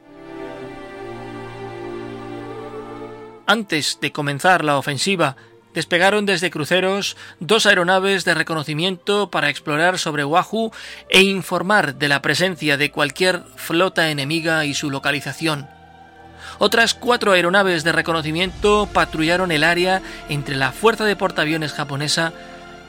Antes 3.48 3.98
de 4.00 4.12
comenzar 4.12 4.64
la 4.64 4.78
ofensiva, 4.78 5.38
despegaron 5.74 6.28
desde 6.28 6.52
cruceros 6.52 7.18
dos 7.40 7.66
aeronaves 7.66 8.26
de 8.26 8.36
reconocimiento 8.36 9.32
para 9.32 9.50
explorar 9.50 9.98
sobre 9.98 10.24
Oahu 10.24 10.70
e 11.10 11.24
informar 11.24 11.96
de 11.96 12.10
la 12.10 12.22
presencia 12.22 12.78
de 12.78 12.92
cualquier 12.92 13.42
flota 13.56 14.12
enemiga 14.12 14.66
y 14.66 14.76
su 14.76 14.92
localización. 14.92 15.79
Otras 16.60 16.94
cuatro 16.94 17.32
aeronaves 17.32 17.86
de 17.86 17.94
reconocimiento 17.94 18.90
patrullaron 18.92 19.52
el 19.52 19.64
área 19.64 20.02
entre 20.28 20.58
la 20.58 20.74
Fuerza 20.74 21.06
de 21.06 21.16
Portaaviones 21.16 21.72
japonesa 21.72 22.34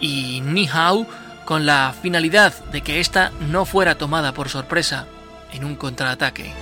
y 0.00 0.40
Nihau 0.40 1.06
con 1.44 1.66
la 1.66 1.94
finalidad 2.02 2.52
de 2.72 2.82
que 2.82 2.98
ésta 2.98 3.30
no 3.48 3.64
fuera 3.64 3.94
tomada 3.94 4.32
por 4.32 4.48
sorpresa 4.48 5.06
en 5.52 5.64
un 5.64 5.76
contraataque. 5.76 6.52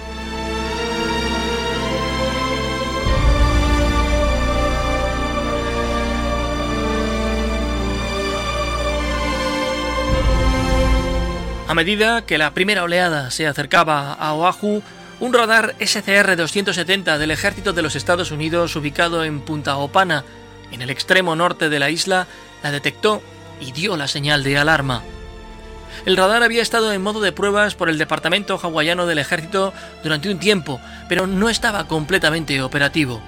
A 11.68 11.74
medida 11.74 12.22
que 12.22 12.38
la 12.38 12.52
primera 12.52 12.82
oleada 12.82 13.30
se 13.30 13.46
acercaba 13.46 14.14
a 14.14 14.32
Oahu, 14.32 14.82
un 15.20 15.32
radar 15.32 15.74
SCR-270 15.78 17.18
del 17.18 17.30
ejército 17.30 17.72
de 17.72 17.82
los 17.82 17.96
Estados 17.96 18.30
Unidos 18.30 18.76
ubicado 18.76 19.24
en 19.24 19.40
Punta 19.40 19.76
Opana, 19.76 20.24
en 20.70 20.82
el 20.82 20.90
extremo 20.90 21.34
norte 21.34 21.68
de 21.68 21.78
la 21.78 21.90
isla, 21.90 22.26
la 22.62 22.70
detectó 22.70 23.20
y 23.60 23.72
dio 23.72 23.96
la 23.96 24.06
señal 24.06 24.44
de 24.44 24.58
alarma. 24.58 25.02
El 26.06 26.16
radar 26.16 26.44
había 26.44 26.62
estado 26.62 26.92
en 26.92 27.02
modo 27.02 27.20
de 27.20 27.32
pruebas 27.32 27.74
por 27.74 27.88
el 27.88 27.98
Departamento 27.98 28.58
Hawaiano 28.62 29.06
del 29.06 29.18
Ejército 29.18 29.74
durante 30.04 30.30
un 30.30 30.38
tiempo, 30.38 30.80
pero 31.08 31.26
no 31.26 31.48
estaba 31.48 31.88
completamente 31.88 32.62
operativo. 32.62 33.20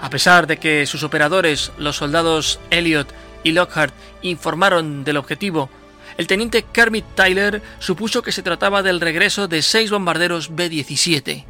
A 0.00 0.08
pesar 0.08 0.46
de 0.46 0.56
que 0.56 0.86
sus 0.86 1.02
operadores, 1.02 1.70
los 1.76 1.96
soldados 1.96 2.58
Elliot 2.70 3.12
y 3.44 3.52
Lockhart, 3.52 3.94
informaron 4.22 5.04
del 5.04 5.18
objetivo 5.18 5.68
el 6.16 6.26
teniente 6.26 6.62
Kermit 6.62 7.04
Tyler 7.14 7.62
supuso 7.78 8.22
que 8.22 8.32
se 8.32 8.42
trataba 8.42 8.82
del 8.82 9.00
regreso 9.00 9.48
de 9.48 9.62
seis 9.62 9.90
bombarderos 9.90 10.54
B-17. 10.54 11.46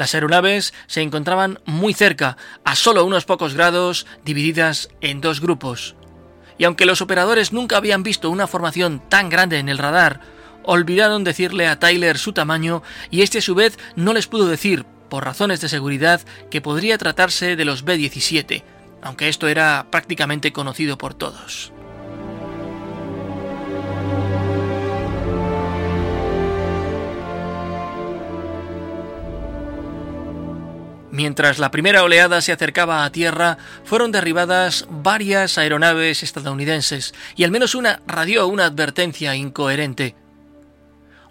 Las 0.00 0.14
aeronaves 0.14 0.72
se 0.86 1.02
encontraban 1.02 1.60
muy 1.66 1.92
cerca, 1.92 2.38
a 2.64 2.74
solo 2.74 3.04
unos 3.04 3.26
pocos 3.26 3.52
grados, 3.52 4.06
divididas 4.24 4.88
en 5.02 5.20
dos 5.20 5.42
grupos. 5.42 5.94
Y 6.56 6.64
aunque 6.64 6.86
los 6.86 7.02
operadores 7.02 7.52
nunca 7.52 7.76
habían 7.76 8.02
visto 8.02 8.30
una 8.30 8.46
formación 8.46 9.02
tan 9.10 9.28
grande 9.28 9.58
en 9.58 9.68
el 9.68 9.76
radar, 9.76 10.22
olvidaron 10.62 11.22
decirle 11.22 11.68
a 11.68 11.78
Tyler 11.78 12.16
su 12.16 12.32
tamaño 12.32 12.82
y 13.10 13.22
este 13.22 13.38
a 13.38 13.42
su 13.42 13.54
vez 13.54 13.78
no 13.94 14.14
les 14.14 14.26
pudo 14.26 14.46
decir, 14.48 14.86
por 15.10 15.24
razones 15.24 15.60
de 15.60 15.68
seguridad, 15.68 16.22
que 16.50 16.62
podría 16.62 16.96
tratarse 16.96 17.56
de 17.56 17.64
los 17.66 17.84
B-17, 17.84 18.62
aunque 19.02 19.28
esto 19.28 19.48
era 19.48 19.86
prácticamente 19.90 20.52
conocido 20.52 20.98
por 20.98 21.14
todos. 21.14 21.72
Mientras 31.20 31.58
la 31.58 31.70
primera 31.70 32.02
oleada 32.02 32.40
se 32.40 32.52
acercaba 32.52 33.04
a 33.04 33.12
tierra, 33.12 33.58
fueron 33.84 34.12
derribadas 34.12 34.86
varias 34.88 35.58
aeronaves 35.58 36.22
estadounidenses 36.22 37.14
y 37.36 37.44
al 37.44 37.50
menos 37.50 37.74
una 37.74 38.00
radió 38.06 38.46
una 38.46 38.64
advertencia 38.64 39.34
incoherente. 39.34 40.14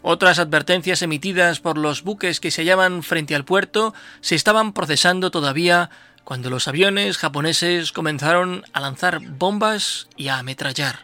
Otras 0.01 0.37
advertencias 0.39 1.01
emitidas 1.01 1.59
por 1.59 1.77
los 1.77 2.03
buques 2.03 2.39
que 2.39 2.51
se 2.51 2.61
hallaban 2.61 3.03
frente 3.03 3.35
al 3.35 3.45
puerto 3.45 3.93
se 4.21 4.35
estaban 4.35 4.73
procesando 4.73 5.31
todavía 5.31 5.89
cuando 6.29 6.51
los 6.51 6.67
aviones 6.67 7.17
japoneses 7.17 7.91
comenzaron 7.91 8.63
a 8.71 8.81
lanzar 8.81 9.19
bombas 9.19 10.09
y 10.15 10.27
a 10.27 10.37
ametrallar. 10.37 10.99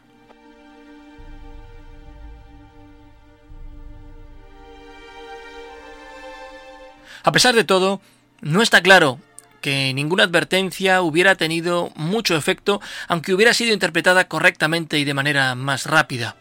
A 7.24 7.32
pesar 7.32 7.56
de 7.56 7.64
todo, 7.64 8.02
no 8.42 8.62
está 8.62 8.84
claro 8.84 9.20
que 9.62 9.96
ninguna 9.96 10.26
advertencia 10.26 11.02
hubiera 11.02 11.34
tenido 11.34 11.92
mucho 11.96 12.36
efecto 12.36 12.80
aunque 13.08 13.34
hubiera 13.34 13.56
sido 13.56 13.74
interpretada 13.74 14.28
correctamente 14.28 15.00
y 15.00 15.06
de 15.06 15.16
manera 15.16 15.56
más 15.56 15.88
rápida. 15.88 16.36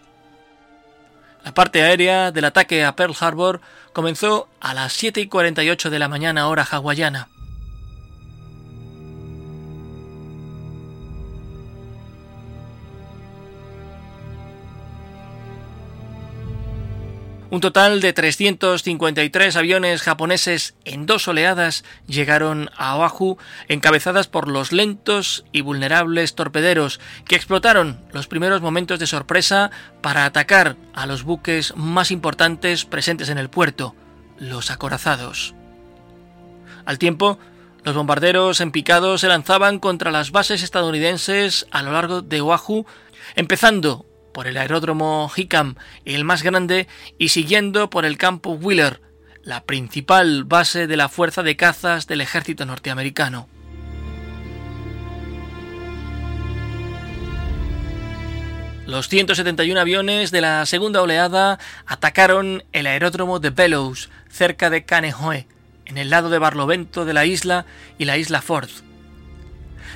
La 1.43 1.55
parte 1.55 1.83
aérea 1.83 2.33
del 2.33 2.45
ataque 2.45 2.85
a 2.85 2.95
Pearl 2.97 3.17
Harbor 3.19 3.62
comenzó 3.95 4.50
a 4.61 4.75
las 4.75 4.93
7 4.93 5.23
y 5.23 5.29
48 5.29 5.88
de 5.88 5.99
la 5.99 6.09
mañana 6.09 6.49
hora 6.49 6.69
hawaiana. 6.71 7.29
Un 17.55 17.61
total 17.61 18.01
de 18.01 18.13
353 18.13 19.55
aviones 19.55 20.03
japoneses 20.03 20.75
en 20.85 21.07
dos 21.07 21.29
oleadas 21.29 21.85
llegaron 22.09 22.69
a 22.77 22.97
Oahu, 22.97 23.39
encabezadas 23.69 24.27
por 24.27 24.49
los 24.49 24.73
lentos 24.73 25.45
y 25.53 25.61
vulnerables 25.61 26.35
torpederos 26.35 26.99
que 27.29 27.37
explotaron 27.37 28.01
los 28.11 28.27
primeros 28.27 28.61
momentos 28.61 28.99
de 28.99 29.07
sorpresa 29.07 29.71
para 30.01 30.25
atacar 30.25 30.77
a 30.95 31.07
los 31.07 31.23
buques 31.23 31.77
más 31.77 32.11
importantes 32.11 32.85
presentes 32.87 33.29
en 33.29 33.39
el 33.39 33.51
puerto, 33.51 33.95
los 34.37 34.73
acorazados. 34.73 35.55
Al 36.85 36.99
tiempo, 36.99 37.39
los 37.85 37.95
bombarderos 37.95 38.61
en 38.61 38.73
picado 38.73 39.17
se 39.17 39.29
lanzaban 39.29 39.79
contra 39.79 40.11
las 40.11 40.33
bases 40.33 40.65
estadounidenses 40.65 41.69
a 41.71 41.85
lo 41.85 41.93
largo 41.93 42.21
de 42.21 42.41
Oahu, 42.41 42.85
empezando 43.37 44.07
por 44.35 44.47
el 44.47 44.59
aeródromo 44.59 45.31
Hickam, 45.35 45.76
el 46.05 46.25
más 46.25 46.43
grande, 46.43 46.88
y 47.17 47.31
siguiendo 47.31 47.88
por 47.88 48.05
el 48.05 48.19
campo 48.19 48.50
Wheeler, 48.50 49.00
la 49.43 49.64
principal 49.64 50.45
base 50.45 50.87
de 50.87 50.97
la 50.99 51.09
fuerza 51.09 51.43
de 51.43 51.57
cazas 51.57 52.07
del 52.07 52.21
ejército 52.21 52.67
norteamericano. 52.67 53.49
Los 58.87 59.09
171 59.09 59.81
aviones 59.81 60.31
de 60.31 60.43
la 60.43 60.67
segunda 60.67 61.00
oleada 61.00 61.59
atacaron 61.87 62.64
el 62.73 62.87
aeródromo 62.87 63.38
de 63.38 63.49
Bellows, 63.49 64.11
cerca 64.29 64.69
de 64.69 64.85
Kaneohe, 64.85 65.47
en 65.87 65.97
el 65.97 66.11
lado 66.11 66.29
de 66.29 66.38
Barlovento 66.38 67.05
de 67.07 67.14
la 67.14 67.25
isla 67.25 67.64
y 67.99 68.05
la 68.05 68.19
isla 68.19 68.43
Ford. 68.43 68.69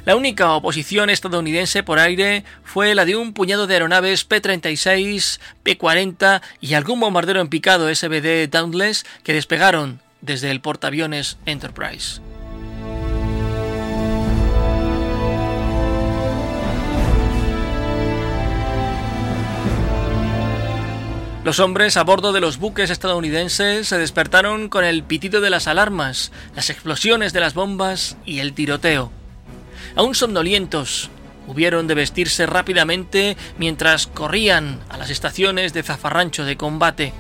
La 0.09 0.17
única 0.17 0.55
oposición 0.55 1.11
estadounidense 1.11 1.83
por 1.83 1.99
aire 1.99 2.43
fue 2.65 2.95
la 2.95 3.05
de 3.05 3.15
un 3.15 3.35
puñado 3.35 3.67
de 3.67 3.75
aeronaves 3.75 4.25
P-36, 4.25 5.39
P-40 5.63 6.41
y 6.63 6.73
algún 6.73 6.99
bombardero 6.99 7.43
en 7.43 7.49
picado 7.49 7.95
SBD 7.95 8.49
Dauntless 8.49 9.05
que 9.23 9.35
despegaron 9.35 10.01
desde 10.23 10.51
el 10.51 10.63
portaaviones 10.63 11.37
Enterprise. 11.45 12.23
Los 21.45 21.61
hombres 21.61 21.99
a 21.99 22.05
bordo 22.05 22.33
de 22.33 22.41
los 22.41 22.57
buques 22.57 22.89
estadounidenses 22.89 23.89
se 23.89 23.99
despertaron 23.99 24.71
con 24.71 24.85
el 24.85 25.03
pitido 25.03 25.43
de 25.43 25.51
las 25.51 25.67
alarmas, 25.67 26.33
las 26.57 26.71
explosiones 26.71 27.35
de 27.35 27.41
las 27.41 27.53
bombas 27.53 28.17
y 28.25 28.39
el 28.39 28.55
tiroteo. 28.55 29.13
Aún 29.99 30.15
somnolientos, 30.15 31.11
hubieron 31.49 31.89
de 31.89 31.97
vestirse 31.97 32.47
rápidamente 32.47 33.37
mientras 33.59 34.07
corrían 34.07 34.79
a 34.89 34.97
las 34.97 35.11
estaciones 35.11 35.73
de 35.73 35.83
zafarrancho 35.83 36.45
de 36.45 36.57
combate. 36.57 37.13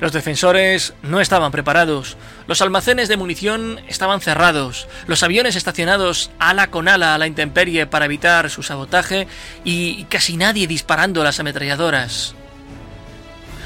Los 0.00 0.14
defensores 0.14 0.94
no 1.02 1.20
estaban 1.20 1.52
preparados, 1.52 2.16
los 2.46 2.62
almacenes 2.62 3.08
de 3.08 3.18
munición 3.18 3.82
estaban 3.86 4.22
cerrados, 4.22 4.88
los 5.06 5.22
aviones 5.22 5.56
estacionados 5.56 6.30
ala 6.38 6.70
con 6.70 6.88
ala 6.88 7.14
a 7.14 7.18
la 7.18 7.26
intemperie 7.26 7.86
para 7.86 8.06
evitar 8.06 8.48
su 8.48 8.62
sabotaje 8.62 9.26
y 9.62 10.04
casi 10.04 10.38
nadie 10.38 10.66
disparando 10.66 11.22
las 11.22 11.38
ametralladoras. 11.38 12.34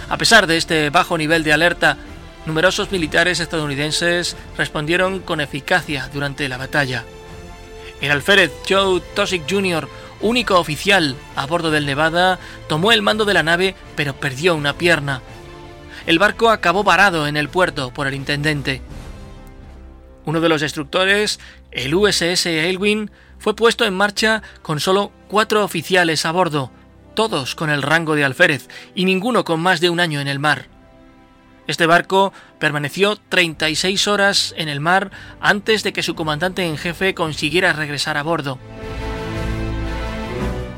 A 0.09 0.19
pesar 0.19 0.47
de 0.47 0.57
este 0.57 0.91
bajo 0.91 1.17
nivel 1.17 1.45
de 1.45 1.53
alerta, 1.53 1.97
numerosos 2.47 2.93
militares 2.93 3.41
estadounidenses 3.41 4.37
respondieron 4.57 5.21
con 5.21 5.41
eficacia 5.41 6.09
durante 6.13 6.49
la 6.49 6.59
batalla. 6.59 7.05
El 8.01 8.11
alférez 8.11 8.53
Joe 8.69 9.01
Tosick 9.15 9.51
Jr., 9.51 9.89
único 10.21 10.59
oficial 10.59 11.17
a 11.37 11.47
bordo 11.47 11.71
del 11.71 11.87
Nevada, 11.87 12.39
tomó 12.69 12.93
el 12.93 13.03
mando 13.03 13.25
de 13.25 13.35
la 13.35 13.43
nave 13.43 13.75
pero 13.97 14.15
perdió 14.15 14.55
una 14.55 14.75
pierna. 14.75 15.23
El 16.07 16.19
barco 16.19 16.51
acabó 16.51 16.85
varado 16.85 17.27
en 17.27 17.37
el 17.37 17.49
puerto 17.49 17.93
por 17.93 18.07
el 18.07 18.15
intendente. 18.15 18.83
Uno 20.27 20.41
de 20.41 20.49
los 20.49 20.61
destructores, 20.61 21.41
el 21.71 21.95
USS 21.95 22.47
Aylwin, 22.47 23.11
fue 23.39 23.57
puesto 23.57 23.85
en 23.85 23.95
marcha 23.95 24.43
con 24.63 24.81
solo 24.81 25.13
cuatro 25.29 25.65
oficiales 25.65 26.25
a 26.25 26.33
bordo, 26.33 26.71
todos 27.15 27.55
con 27.55 27.71
el 27.71 27.83
rango 27.83 28.15
de 28.15 28.25
alférez 28.25 28.69
y 28.95 29.05
ninguno 29.05 29.45
con 29.45 29.61
más 29.61 29.81
de 29.81 29.91
un 29.91 30.01
año 30.01 30.21
en 30.21 30.29
el 30.29 30.39
mar. 30.39 30.69
Este 31.67 31.87
barco 31.87 32.33
permaneció 32.59 33.17
36 33.17 34.07
horas 34.09 34.55
en 34.59 34.69
el 34.69 34.81
mar 34.81 35.11
antes 35.41 35.83
de 35.83 35.93
que 35.93 36.03
su 36.03 36.15
comandante 36.15 36.65
en 36.65 36.77
jefe 36.77 37.15
consiguiera 37.15 37.73
regresar 37.73 38.17
a 38.19 38.23
bordo. 38.23 38.59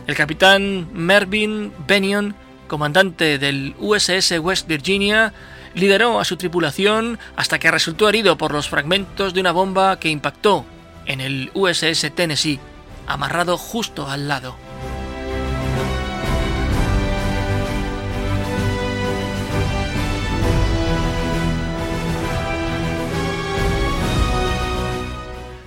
El 0.06 0.14
capitán 0.14 0.88
Mervyn 0.92 1.72
Bennion, 1.88 2.36
comandante 2.68 3.38
del 3.38 3.74
USS 3.80 4.38
West 4.38 4.68
Virginia, 4.68 5.32
lideró 5.74 6.20
a 6.20 6.24
su 6.24 6.36
tripulación 6.36 7.18
hasta 7.34 7.58
que 7.58 7.70
resultó 7.70 8.08
herido 8.08 8.38
por 8.38 8.52
los 8.52 8.68
fragmentos 8.68 9.34
de 9.34 9.40
una 9.40 9.52
bomba 9.52 9.98
que 9.98 10.08
impactó 10.08 10.64
en 11.06 11.20
el 11.20 11.50
USS 11.54 12.12
Tennessee, 12.14 12.60
amarrado 13.08 13.58
justo 13.58 14.08
al 14.08 14.28
lado. 14.28 14.65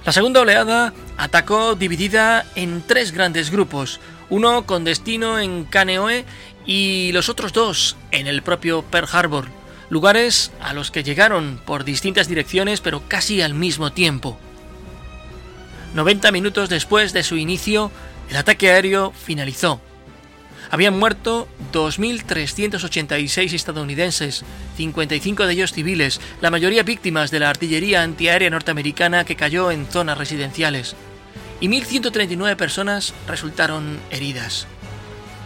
La 0.10 0.14
segunda 0.14 0.42
oleada 0.42 0.92
atacó 1.18 1.76
dividida 1.76 2.44
en 2.56 2.82
tres 2.82 3.12
grandes 3.12 3.52
grupos, 3.52 4.00
uno 4.32 4.66
con 4.66 4.84
destino 4.84 5.40
en 5.40 5.66
Kaneohe 5.66 6.26
y 6.66 7.12
los 7.12 7.30
otros 7.30 7.54
dos 7.54 7.96
en 8.10 8.26
el 8.26 8.42
propio 8.42 8.82
Pearl 8.82 9.08
Harbor, 9.12 9.50
lugares 9.92 10.52
a 10.62 10.74
los 10.74 10.90
que 10.90 11.04
llegaron 11.04 11.62
por 11.64 11.84
distintas 11.84 12.28
direcciones 12.28 12.82
pero 12.82 13.04
casi 13.08 13.44
al 13.44 13.54
mismo 13.54 13.92
tiempo. 13.92 14.40
90 15.94 16.32
minutos 16.32 16.70
después 16.70 17.14
de 17.14 17.22
su 17.22 17.38
inicio, 17.38 17.92
el 18.32 18.38
ataque 18.38 18.72
aéreo 18.72 19.12
finalizó 19.12 19.80
habían 20.72 20.98
muerto 20.98 21.48
2.386 21.74 23.54
estadounidenses, 23.54 24.44
55 24.78 25.46
de 25.46 25.54
ellos 25.54 25.74
civiles, 25.74 26.22
la 26.42 26.52
mayoría 26.52 26.84
víctimas 26.84 27.32
de 27.32 27.40
la 27.40 27.50
artillería 27.50 28.04
antiaérea 28.04 28.50
norteamericana 28.50 29.26
que 29.26 29.36
cayó 29.36 29.72
en 29.72 29.88
zonas 29.88 30.18
residenciales, 30.18 30.96
y 31.60 31.68
1.139 31.68 32.56
personas 32.56 33.14
resultaron 33.28 34.00
heridas. 34.12 34.68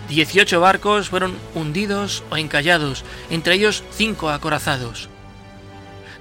18 0.09 0.59
barcos 0.59 1.09
fueron 1.09 1.36
hundidos 1.55 2.23
o 2.29 2.38
encallados, 2.38 3.03
entre 3.29 3.55
ellos 3.55 3.83
5 3.91 4.29
acorazados. 4.29 5.09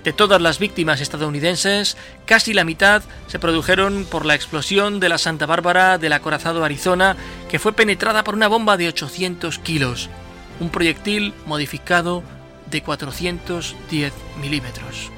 De 0.04 0.12
todas 0.12 0.40
las 0.42 0.58
víctimas 0.58 1.00
estadounidenses, 1.00 1.96
casi 2.26 2.54
la 2.54 2.64
mitad 2.64 3.02
se 3.28 3.38
produjeron 3.38 4.04
por 4.04 4.26
la 4.26 4.34
explosión 4.34 4.98
de 4.98 5.08
la 5.08 5.18
Santa 5.18 5.46
Bárbara 5.46 5.96
del 5.98 6.12
acorazado 6.12 6.64
Arizona, 6.64 7.16
que 7.48 7.60
fue 7.60 7.72
penetrada 7.72 8.24
por 8.24 8.34
una 8.34 8.48
bomba 8.48 8.76
de 8.76 8.88
800 8.88 9.60
kilos, 9.60 10.10
un 10.58 10.70
proyectil 10.70 11.32
modificado 11.46 12.24
de 12.70 12.82
410 12.82 14.12
milímetros. 14.40 15.12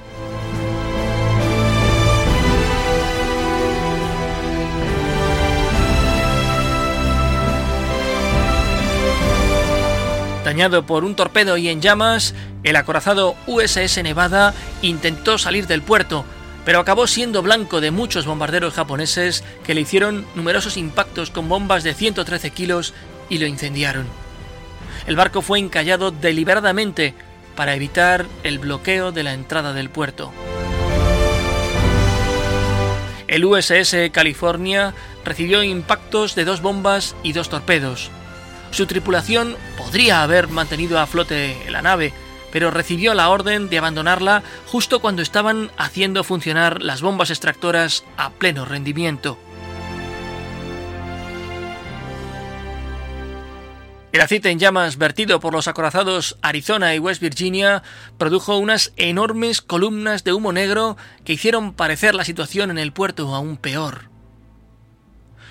Dañado 10.45 10.85
por 10.85 11.05
un 11.05 11.17
torpedo 11.17 11.57
y 11.57 11.71
en 11.71 11.81
llamas, 11.81 12.35
el 12.65 12.77
acorazado 12.77 13.35
USS 13.47 14.03
Nevada 14.03 14.53
intentó 14.83 15.39
salir 15.39 15.67
del 15.67 15.81
puerto, 15.81 16.27
pero 16.67 16.81
acabó 16.81 17.07
siendo 17.07 17.41
blanco 17.41 17.81
de 17.81 17.91
muchos 17.91 18.27
bombarderos 18.27 18.75
japoneses 18.75 19.43
que 19.65 19.73
le 19.75 19.81
hicieron 19.81 20.27
numerosos 20.35 20.77
impactos 20.77 21.31
con 21.31 21.49
bombas 21.49 21.83
de 21.83 21.95
113 21.95 22.51
kilos 22.51 22.93
y 23.31 23.39
lo 23.39 23.47
incendiaron. 23.47 24.07
El 25.07 25.17
barco 25.17 25.41
fue 25.41 25.59
encallado 25.59 26.11
deliberadamente 26.11 27.15
para 27.57 27.75
evitar 27.75 28.27
el 28.43 28.59
bloqueo 28.59 29.13
de 29.13 29.23
la 29.23 29.33
entrada 29.33 29.73
del 29.73 29.89
puerto. 29.89 30.31
El 33.29 33.47
USS 33.47 34.11
California 34.13 34.93
recibió 35.25 35.63
impactos 35.63 36.35
de 36.35 36.45
dos 36.45 36.61
bombas 36.61 37.17
y 37.23 37.33
dos 37.33 37.49
torpedos. 37.49 38.11
Su 38.75 38.87
tripulación 38.87 39.57
podría 39.79 40.25
haber 40.25 40.49
mantenido 40.49 40.99
a 40.99 41.07
flote 41.07 41.57
la 41.71 41.81
nave, 41.81 42.13
pero 42.51 42.73
recibió 42.73 43.15
la 43.15 43.29
orden 43.29 43.69
de 43.69 43.79
abandonarla 43.79 44.43
justo 44.67 44.99
cuando 44.99 45.23
estaban 45.23 45.71
haciendo 45.79 46.25
funcionar 46.25 46.83
las 46.83 47.01
bombas 47.01 47.31
extractoras 47.31 48.03
a 48.17 48.31
pleno 48.31 48.65
rendimiento. 48.65 49.39
El 54.11 54.21
aceite 54.21 54.51
en 54.51 54.59
llamas 54.59 54.99
vertido 54.99 55.39
por 55.39 55.53
los 55.53 55.69
acorazados 55.69 56.37
Arizona 56.43 56.97
y 56.97 56.99
West 56.99 57.23
Virginia 57.23 57.85
produjo 58.19 58.59
unas 58.59 58.93
enormes 58.97 59.61
columnas 59.61 60.25
de 60.25 60.33
humo 60.33 60.53
negro 60.53 60.97
que 61.25 61.35
hicieron 61.35 61.75
parecer 61.75 62.17
la 62.17 62.25
situación 62.25 62.73
en 62.73 62.79
el 62.79 62.93
puerto 62.93 63.33
aún 63.37 63.57
peor. 63.57 64.14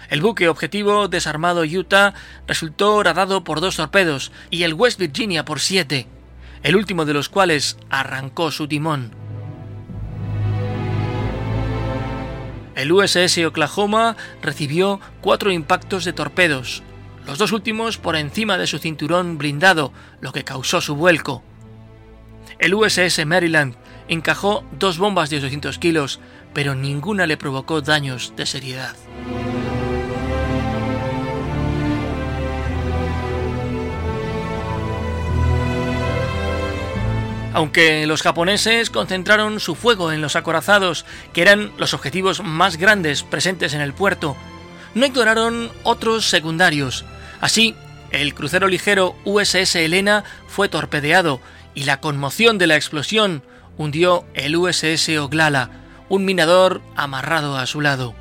El 0.09 0.21
buque 0.21 0.49
objetivo 0.49 1.07
desarmado 1.07 1.63
Utah 1.63 2.13
resultó 2.47 2.95
horadado 2.95 3.43
por 3.43 3.61
dos 3.61 3.77
torpedos 3.77 4.31
y 4.49 4.63
el 4.63 4.73
West 4.73 4.99
Virginia 4.99 5.45
por 5.45 5.59
siete, 5.59 6.07
el 6.61 6.75
último 6.75 7.05
de 7.05 7.13
los 7.13 7.29
cuales 7.29 7.77
arrancó 7.89 8.51
su 8.51 8.67
timón. 8.67 9.11
El 12.75 12.91
USS 12.91 13.37
Oklahoma 13.45 14.17
recibió 14.41 14.99
cuatro 15.21 15.51
impactos 15.51 16.05
de 16.05 16.13
torpedos, 16.13 16.81
los 17.25 17.37
dos 17.37 17.51
últimos 17.51 17.97
por 17.97 18.15
encima 18.15 18.57
de 18.57 18.67
su 18.67 18.79
cinturón 18.79 19.37
blindado, 19.37 19.93
lo 20.21 20.33
que 20.33 20.43
causó 20.43 20.81
su 20.81 20.95
vuelco. 20.95 21.43
El 22.59 22.73
USS 22.73 23.25
Maryland 23.25 23.75
encajó 24.07 24.63
dos 24.71 24.97
bombas 24.97 25.29
de 25.29 25.37
800 25.37 25.77
kilos, 25.79 26.19
pero 26.53 26.75
ninguna 26.75 27.25
le 27.25 27.37
provocó 27.37 27.81
daños 27.81 28.33
de 28.35 28.45
seriedad. 28.45 28.95
Aunque 37.53 38.05
los 38.07 38.21
japoneses 38.21 38.89
concentraron 38.89 39.59
su 39.59 39.75
fuego 39.75 40.11
en 40.11 40.21
los 40.21 40.35
acorazados, 40.35 41.05
que 41.33 41.41
eran 41.41 41.71
los 41.77 41.93
objetivos 41.93 42.43
más 42.43 42.77
grandes 42.77 43.23
presentes 43.23 43.73
en 43.73 43.81
el 43.81 43.93
puerto, 43.93 44.35
no 44.95 45.05
ignoraron 45.05 45.71
otros 45.83 46.29
secundarios, 46.29 47.05
Así, 47.43 47.75
el 48.11 48.33
crucero 48.35 48.69
ligero 48.69 49.17
USS 49.25 49.75
Helena 49.75 50.23
fue 50.47 50.69
torpedeado 50.69 51.41
y 51.75 51.83
la 51.83 51.99
conmoción 51.99 52.57
de 52.57 52.67
la 52.67 52.77
explosión 52.77 53.43
hundió 53.77 54.23
el 54.33 54.55
USS 54.55 55.09
Oglala, 55.19 55.69
un 56.07 56.23
minador 56.23 56.81
amarrado 56.95 57.57
a 57.57 57.65
su 57.65 57.81
lado. 57.81 58.15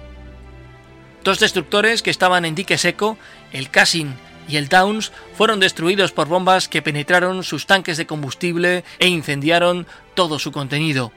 Dos 1.23 1.39
destructores 1.39 2.03
que 2.03 2.11
estaban 2.11 2.45
en 2.45 2.57
dique 2.57 2.79
seco, 2.79 3.17
el 3.53 3.71
Cassin 3.71 4.17
y 4.49 4.57
el 4.57 4.69
Downs, 4.69 5.13
fueron 5.35 5.61
destruidos 5.61 6.13
por 6.13 6.29
bombas 6.29 6.69
que 6.69 6.83
penetraron 6.83 7.45
sus 7.45 7.67
tanques 7.67 7.97
de 7.97 8.07
combustible 8.07 8.85
e 8.99 9.09
incendiaron 9.09 9.87
todo 10.15 10.39
su 10.39 10.53
contenido. 10.53 11.13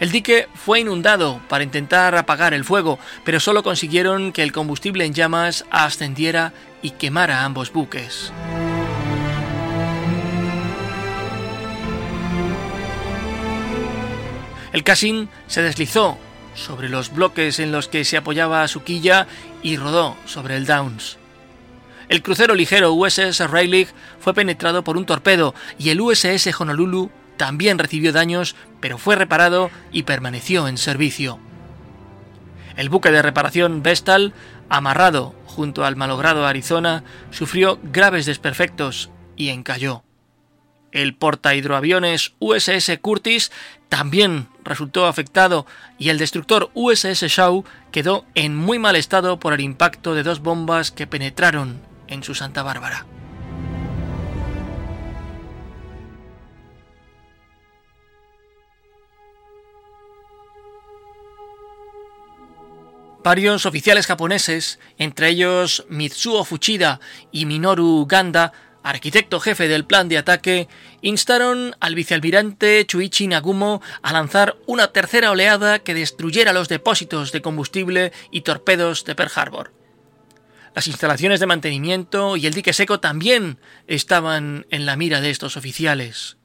El 0.00 0.10
dique 0.10 0.48
fue 0.54 0.80
inundado 0.80 1.40
para 1.48 1.64
intentar 1.64 2.14
apagar 2.14 2.54
el 2.54 2.64
fuego, 2.64 2.98
pero 3.24 3.40
solo 3.40 3.62
consiguieron 3.62 4.32
que 4.32 4.42
el 4.42 4.52
combustible 4.52 5.04
en 5.04 5.14
llamas 5.14 5.64
ascendiera 5.70 6.52
y 6.82 6.90
quemara 6.90 7.44
ambos 7.44 7.72
buques. 7.72 8.32
El 14.72 14.84
Cassin 14.84 15.28
se 15.46 15.62
deslizó 15.62 16.18
sobre 16.54 16.88
los 16.88 17.12
bloques 17.12 17.58
en 17.58 17.72
los 17.72 17.88
que 17.88 18.04
se 18.04 18.16
apoyaba 18.16 18.68
su 18.68 18.82
quilla 18.82 19.26
y 19.62 19.76
rodó 19.76 20.16
sobre 20.26 20.56
el 20.56 20.66
Downs. 20.66 21.16
El 22.08 22.22
crucero 22.22 22.54
ligero 22.54 22.92
USS 22.94 23.50
Rayleigh 23.50 23.88
fue 24.18 24.32
penetrado 24.32 24.82
por 24.82 24.96
un 24.96 25.04
torpedo 25.04 25.54
y 25.78 25.90
el 25.90 26.00
USS 26.00 26.58
Honolulu 26.58 27.10
también 27.36 27.78
recibió 27.78 28.12
daños, 28.12 28.56
pero 28.80 28.98
fue 28.98 29.14
reparado 29.14 29.70
y 29.92 30.04
permaneció 30.04 30.68
en 30.68 30.78
servicio. 30.78 31.38
El 32.76 32.88
buque 32.88 33.10
de 33.10 33.22
reparación 33.22 33.82
Vestal, 33.82 34.32
amarrado 34.68 35.34
junto 35.46 35.84
al 35.84 35.96
malogrado 35.96 36.46
Arizona, 36.46 37.04
sufrió 37.30 37.78
graves 37.82 38.24
desperfectos 38.24 39.10
y 39.36 39.50
encalló. 39.50 40.02
El 40.90 41.14
portahidroaviones 41.14 42.32
USS 42.38 42.98
Curtis 43.02 43.52
también 43.90 44.48
resultó 44.64 45.06
afectado 45.06 45.66
y 45.98 46.08
el 46.08 46.18
destructor 46.18 46.70
USS 46.72 47.24
Shaw 47.28 47.64
quedó 47.92 48.24
en 48.34 48.56
muy 48.56 48.78
mal 48.78 48.96
estado 48.96 49.38
por 49.38 49.52
el 49.52 49.60
impacto 49.60 50.14
de 50.14 50.22
dos 50.22 50.40
bombas 50.40 50.90
que 50.90 51.06
penetraron 51.06 51.87
en 52.08 52.22
su 52.22 52.34
Santa 52.34 52.62
Bárbara. 52.62 53.06
Varios 63.24 63.66
oficiales 63.66 64.06
japoneses, 64.06 64.78
entre 64.96 65.28
ellos 65.28 65.84
Mitsuo 65.90 66.44
Fuchida 66.44 66.98
y 67.30 67.44
Minoru 67.44 68.06
Ganda, 68.08 68.52
arquitecto 68.82 69.38
jefe 69.38 69.68
del 69.68 69.84
plan 69.84 70.08
de 70.08 70.16
ataque, 70.16 70.68
instaron 71.02 71.76
al 71.80 71.94
vicealmirante 71.94 72.86
Chuichi 72.86 73.26
Nagumo 73.26 73.82
a 74.00 74.12
lanzar 74.14 74.56
una 74.66 74.92
tercera 74.92 75.30
oleada 75.30 75.80
que 75.80 75.94
destruyera 75.94 76.54
los 76.54 76.68
depósitos 76.68 77.32
de 77.32 77.42
combustible 77.42 78.12
y 78.30 78.42
torpedos 78.42 79.04
de 79.04 79.14
Pearl 79.14 79.32
Harbor. 79.34 79.77
Las 80.78 80.86
instalaciones 80.86 81.40
de 81.40 81.46
mantenimiento 81.46 82.36
y 82.36 82.46
el 82.46 82.54
dique 82.54 82.72
seco 82.72 83.00
también 83.00 83.58
estaban 83.88 84.64
en 84.70 84.86
la 84.86 84.94
mira 84.94 85.20
de 85.20 85.30
estos 85.30 85.56
oficiales. 85.56 86.36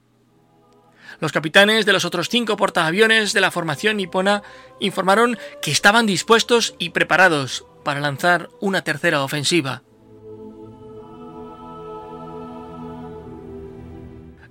Los 1.19 1.31
capitanes 1.31 1.85
de 1.85 1.93
los 1.93 2.03
otros 2.03 2.29
cinco 2.29 2.57
portaaviones 2.57 3.33
de 3.33 3.41
la 3.41 3.51
formación 3.51 3.97
nipona 3.97 4.41
informaron 4.79 5.37
que 5.61 5.69
estaban 5.69 6.07
dispuestos 6.07 6.73
y 6.79 6.89
preparados 6.89 7.67
para 7.85 7.99
lanzar 7.99 8.49
una 8.59 8.83
tercera 8.83 9.23
ofensiva. 9.23 9.83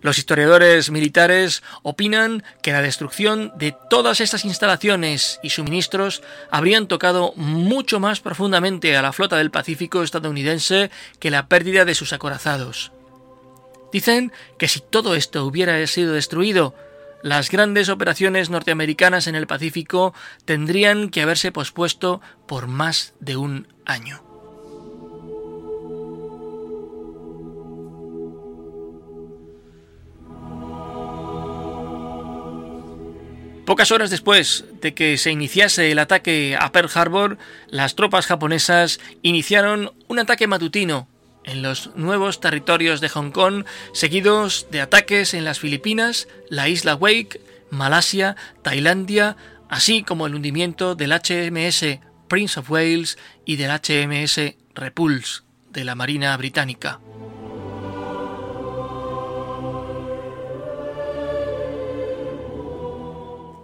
Los 0.02 0.18
historiadores 0.18 0.90
militares 0.90 1.62
opinan 1.82 2.42
que 2.60 2.72
la 2.72 2.82
destrucción 2.82 3.52
de 3.56 3.74
todas 3.88 4.20
estas 4.20 4.44
instalaciones 4.44 5.38
y 5.44 5.50
suministros 5.50 6.22
habrían 6.50 6.88
tocado 6.88 7.32
mucho 7.36 8.00
más 8.00 8.20
profundamente 8.20 8.96
a 8.96 9.02
la 9.02 9.12
flota 9.12 9.36
del 9.36 9.52
Pacífico 9.52 10.02
estadounidense 10.02 10.90
que 11.20 11.30
la 11.30 11.46
pérdida 11.46 11.84
de 11.84 11.94
sus 11.94 12.12
acorazados. 12.12 12.90
Dicen 13.92 14.32
que 14.58 14.66
si 14.66 14.80
todo 14.80 15.14
esto 15.14 15.44
hubiera 15.44 15.86
sido 15.86 16.14
destruido, 16.14 16.74
las 17.22 17.50
grandes 17.50 17.88
operaciones 17.88 18.50
norteamericanas 18.50 19.28
en 19.28 19.36
el 19.36 19.46
Pacífico 19.46 20.14
tendrían 20.44 21.10
que 21.10 21.22
haberse 21.22 21.52
pospuesto 21.52 22.20
por 22.48 22.66
más 22.66 23.14
de 23.20 23.36
un 23.36 23.68
año. 23.84 24.31
Pocas 33.64 33.92
horas 33.92 34.10
después 34.10 34.64
de 34.80 34.92
que 34.92 35.16
se 35.18 35.30
iniciase 35.30 35.92
el 35.92 36.00
ataque 36.00 36.56
a 36.58 36.72
Pearl 36.72 36.90
Harbor, 36.92 37.38
las 37.68 37.94
tropas 37.94 38.26
japonesas 38.26 38.98
iniciaron 39.22 39.92
un 40.08 40.18
ataque 40.18 40.48
matutino 40.48 41.06
en 41.44 41.62
los 41.62 41.94
nuevos 41.94 42.40
territorios 42.40 43.00
de 43.00 43.08
Hong 43.08 43.30
Kong, 43.30 43.64
seguidos 43.92 44.66
de 44.70 44.80
ataques 44.80 45.32
en 45.34 45.44
las 45.44 45.60
Filipinas, 45.60 46.26
la 46.48 46.68
isla 46.68 46.96
Wake, 46.96 47.40
Malasia, 47.70 48.36
Tailandia, 48.62 49.36
así 49.68 50.02
como 50.02 50.26
el 50.26 50.34
hundimiento 50.34 50.96
del 50.96 51.12
HMS 51.12 52.00
Prince 52.28 52.58
of 52.58 52.70
Wales 52.70 53.16
y 53.44 53.56
del 53.56 53.70
HMS 53.70 54.56
Repulse 54.74 55.42
de 55.70 55.84
la 55.84 55.94
Marina 55.94 56.36
Británica. 56.36 56.98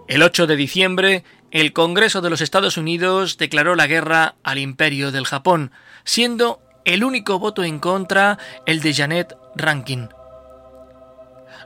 El 0.09 0.23
8 0.23 0.47
de 0.47 0.55
diciembre, 0.55 1.23
el 1.51 1.71
Congreso 1.71 2.21
de 2.21 2.31
los 2.31 2.41
Estados 2.41 2.77
Unidos 2.77 3.37
declaró 3.37 3.75
la 3.75 3.85
guerra 3.85 4.33
al 4.41 4.57
Imperio 4.57 5.11
del 5.11 5.27
Japón, 5.27 5.71
siendo 6.03 6.59
el 6.83 7.03
único 7.03 7.37
voto 7.37 7.63
en 7.63 7.77
contra 7.77 8.39
el 8.65 8.81
de 8.81 8.95
Janet 8.95 9.37
Rankin. 9.55 10.09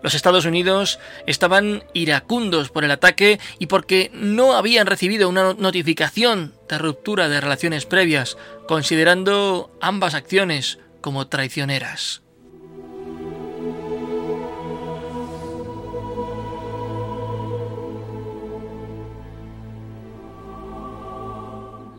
Los 0.02 0.14
Estados 0.14 0.44
Unidos 0.44 1.00
estaban 1.26 1.86
iracundos 1.94 2.70
por 2.70 2.84
el 2.84 2.92
ataque 2.92 3.40
y 3.60 3.68
porque 3.68 4.12
no 4.14 4.58
habían 4.58 4.88
recibido 4.88 5.30
una 5.30 5.54
notificación 5.54 6.54
de 6.68 6.80
ruptura 6.80 7.30
de 7.30 7.40
relaciones 7.40 7.86
previas, 7.86 8.38
considerando 8.68 9.72
ambas 9.80 10.16
acciones 10.16 10.80
como 11.00 11.28
traicioneras. 11.28 12.24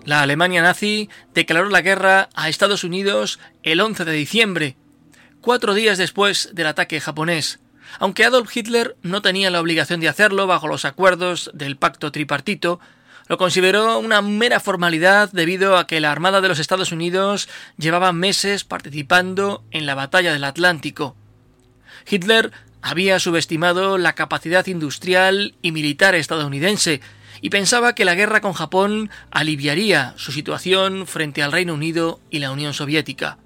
La 0.04 0.20
Alemania 0.20 0.62
nazi 0.62 1.08
declaró 1.32 1.70
la 1.70 1.80
guerra 1.80 2.28
a 2.34 2.50
Estados 2.50 2.84
Unidos 2.84 3.40
el 3.62 3.80
11 3.80 4.04
de 4.04 4.12
diciembre, 4.12 4.76
cuatro 5.40 5.72
días 5.72 5.96
después 5.96 6.50
del 6.52 6.66
ataque 6.66 7.00
japonés, 7.00 7.58
aunque 7.98 8.24
Adolf 8.24 8.54
Hitler 8.54 8.96
no 9.02 9.22
tenía 9.22 9.50
la 9.50 9.60
obligación 9.60 10.00
de 10.00 10.08
hacerlo 10.08 10.46
bajo 10.46 10.68
los 10.68 10.84
acuerdos 10.84 11.50
del 11.54 11.76
pacto 11.76 12.12
tripartito, 12.12 12.80
Lo 13.26 13.38
consideró 13.38 13.98
una 14.00 14.20
mera 14.20 14.60
formalidad 14.60 15.32
debido 15.32 15.78
a 15.78 15.86
que 15.86 15.98
la 15.98 16.12
Armada 16.12 16.42
de 16.42 16.48
los 16.48 16.58
Estados 16.58 16.92
Unidos 16.92 17.48
llevaba 17.78 18.12
meses 18.12 18.64
participando 18.64 19.64
en 19.70 19.86
la 19.86 19.94
batalla 19.94 20.34
del 20.34 20.44
Atlántico. 20.44 21.16
Hitler 22.06 22.52
había 22.82 23.18
subestimado 23.18 23.96
la 23.96 24.12
capacidad 24.12 24.66
industrial 24.66 25.54
y 25.62 25.72
militar 25.72 26.14
estadounidense 26.14 27.00
y 27.40 27.50
pensaba 27.50 27.94
que 27.94 28.04
la 28.04 28.14
guerra 28.14 28.40
con 28.40 28.52
Japón 28.52 29.10
aliviaría 29.30 30.14
su 30.16 30.32
situación 30.32 31.06
frente 31.06 31.42
al 31.42 31.52
Reino 31.52 31.74
Unido 31.74 32.20
y 32.30 32.38
la 32.38 32.50
Unión 32.50 32.74
Soviética. 32.74 33.38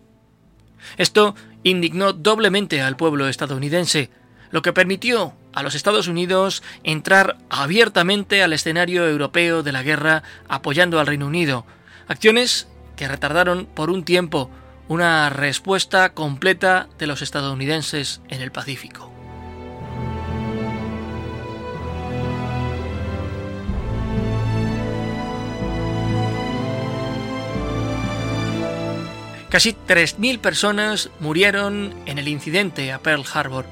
Esto 0.96 1.35
indignó 1.62 2.12
doblemente 2.12 2.81
al 2.81 2.96
pueblo 2.96 3.29
estadounidense, 3.29 4.11
lo 4.51 4.62
que 4.62 4.72
permitió 4.72 5.35
a 5.53 5.62
los 5.62 5.74
Estados 5.74 6.09
Unidos 6.09 6.62
entrar 6.85 7.37
abiertamente 7.51 8.42
al 8.42 8.53
escenario 8.53 9.07
europeo 9.07 9.62
de 9.62 9.72
la 9.72 9.83
guerra 9.83 10.22
apoyando 10.48 11.01
al 11.01 11.07
Reino 11.07 11.27
Unido, 11.27 11.66
acciones 12.07 12.68
que 12.96 13.09
retardaron 13.09 13.66
por 13.66 13.90
un 13.90 14.05
tiempo 14.05 14.51
una 14.88 15.29
respuesta 15.29 16.14
completa 16.14 16.88
de 16.98 17.07
los 17.07 17.20
estadounidenses 17.20 18.22
en 18.29 18.40
el 18.40 18.51
Pacífico. 18.51 19.17
Casi 29.48 29.72
3.000 29.72 30.40
personas 30.40 31.11
murieron 31.20 31.94
en 32.06 32.18
el 32.18 32.28
incidente 32.28 32.92
a 32.92 32.98
Pearl 32.98 33.24
Harbor. 33.32 33.64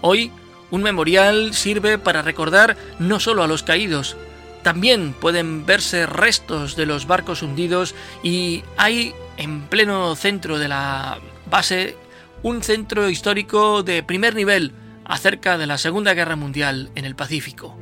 Hoy, 0.00 0.30
un 0.70 0.82
memorial 0.82 1.52
sirve 1.52 1.98
para 1.98 2.22
recordar 2.22 2.76
no 2.98 3.18
solo 3.18 3.42
a 3.42 3.48
los 3.48 3.62
caídos, 3.62 4.16
también 4.64 5.12
pueden 5.12 5.66
verse 5.66 6.06
restos 6.06 6.74
de 6.74 6.86
los 6.86 7.06
barcos 7.06 7.42
hundidos 7.42 7.94
y 8.22 8.64
hay 8.78 9.14
en 9.36 9.62
pleno 9.62 10.16
centro 10.16 10.58
de 10.58 10.68
la 10.68 11.18
base 11.50 11.96
un 12.42 12.62
centro 12.62 13.10
histórico 13.10 13.82
de 13.82 14.02
primer 14.02 14.34
nivel 14.34 14.72
acerca 15.04 15.58
de 15.58 15.66
la 15.66 15.76
Segunda 15.76 16.14
Guerra 16.14 16.36
Mundial 16.36 16.90
en 16.94 17.04
el 17.04 17.14
Pacífico. 17.14 17.76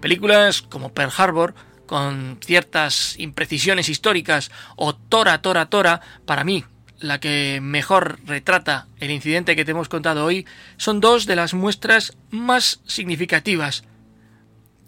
Películas 0.00 0.62
como 0.62 0.92
Pearl 0.92 1.12
Harbor 1.16 1.54
con 1.88 2.38
ciertas 2.40 3.18
imprecisiones 3.18 3.88
históricas, 3.88 4.52
o 4.76 4.94
Tora, 4.94 5.42
Tora, 5.42 5.66
Tora, 5.66 6.00
para 6.24 6.44
mí, 6.44 6.64
la 7.00 7.18
que 7.18 7.58
mejor 7.60 8.20
retrata 8.24 8.86
el 9.00 9.10
incidente 9.10 9.56
que 9.56 9.64
te 9.64 9.72
hemos 9.72 9.88
contado 9.88 10.24
hoy, 10.24 10.46
son 10.76 11.00
dos 11.00 11.26
de 11.26 11.34
las 11.34 11.54
muestras 11.54 12.16
más 12.30 12.80
significativas. 12.86 13.82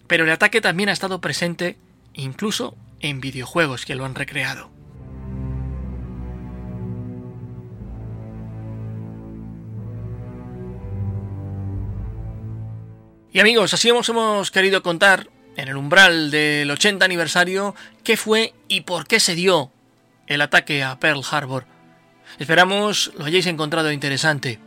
Pero 0.07 0.25
el 0.25 0.31
ataque 0.31 0.61
también 0.61 0.89
ha 0.89 0.93
estado 0.93 1.21
presente 1.21 1.77
incluso 2.15 2.77
en 3.01 3.21
videojuegos 3.21 3.85
que 3.85 3.97
lo 3.97 4.05
han 4.05 4.15
recreado. 4.15 4.71
Y 13.33 13.39
amigos, 13.39 13.73
así 13.75 13.89
hemos, 13.89 14.51
querido 14.51 14.83
contar 14.83 15.29
en 15.57 15.69
el 15.69 15.77
umbral 15.77 16.31
del 16.31 16.71
80 16.71 17.05
aniversario 17.05 17.75
qué 18.05 18.17
fue 18.17 18.55
y 18.69 18.83
por 18.83 19.07
qué 19.07 19.21
se 19.21 19.35
dio 19.35 19.71
el 20.27 20.41
ataque 20.41 20.83
a 20.83 20.99
Pearl 20.99 21.23
Harbor. 21.31 21.67
Esperamos 22.39 23.13
lo 23.19 23.25
hayáis 23.25 23.47
encontrado 23.47 23.93
interesante. 23.93 24.59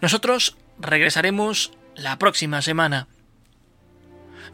Nosotros 0.00 0.56
regresaremos 0.78 1.72
la 1.94 2.18
próxima 2.18 2.62
semana. 2.62 3.08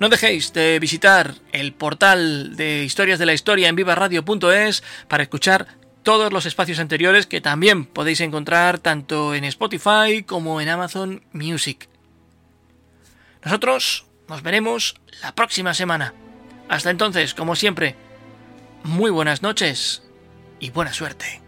No 0.00 0.08
dejéis 0.08 0.52
de 0.52 0.78
visitar 0.78 1.34
el 1.52 1.72
portal 1.72 2.56
de 2.56 2.84
Historias 2.84 3.18
de 3.18 3.26
la 3.26 3.34
Historia 3.34 3.68
en 3.68 3.76
vivaradio.es 3.76 4.82
para 5.08 5.22
escuchar 5.22 5.66
todos 6.02 6.32
los 6.32 6.46
espacios 6.46 6.78
anteriores 6.78 7.26
que 7.26 7.40
también 7.40 7.84
podéis 7.84 8.20
encontrar 8.20 8.78
tanto 8.78 9.34
en 9.34 9.44
Spotify 9.44 10.22
como 10.24 10.60
en 10.60 10.68
Amazon 10.68 11.22
Music. 11.32 11.88
Nosotros 13.44 14.07
nos 14.28 14.42
veremos 14.42 14.94
la 15.22 15.34
próxima 15.34 15.74
semana. 15.74 16.14
Hasta 16.68 16.90
entonces, 16.90 17.34
como 17.34 17.56
siempre, 17.56 17.96
muy 18.84 19.10
buenas 19.10 19.42
noches 19.42 20.02
y 20.60 20.70
buena 20.70 20.92
suerte. 20.92 21.47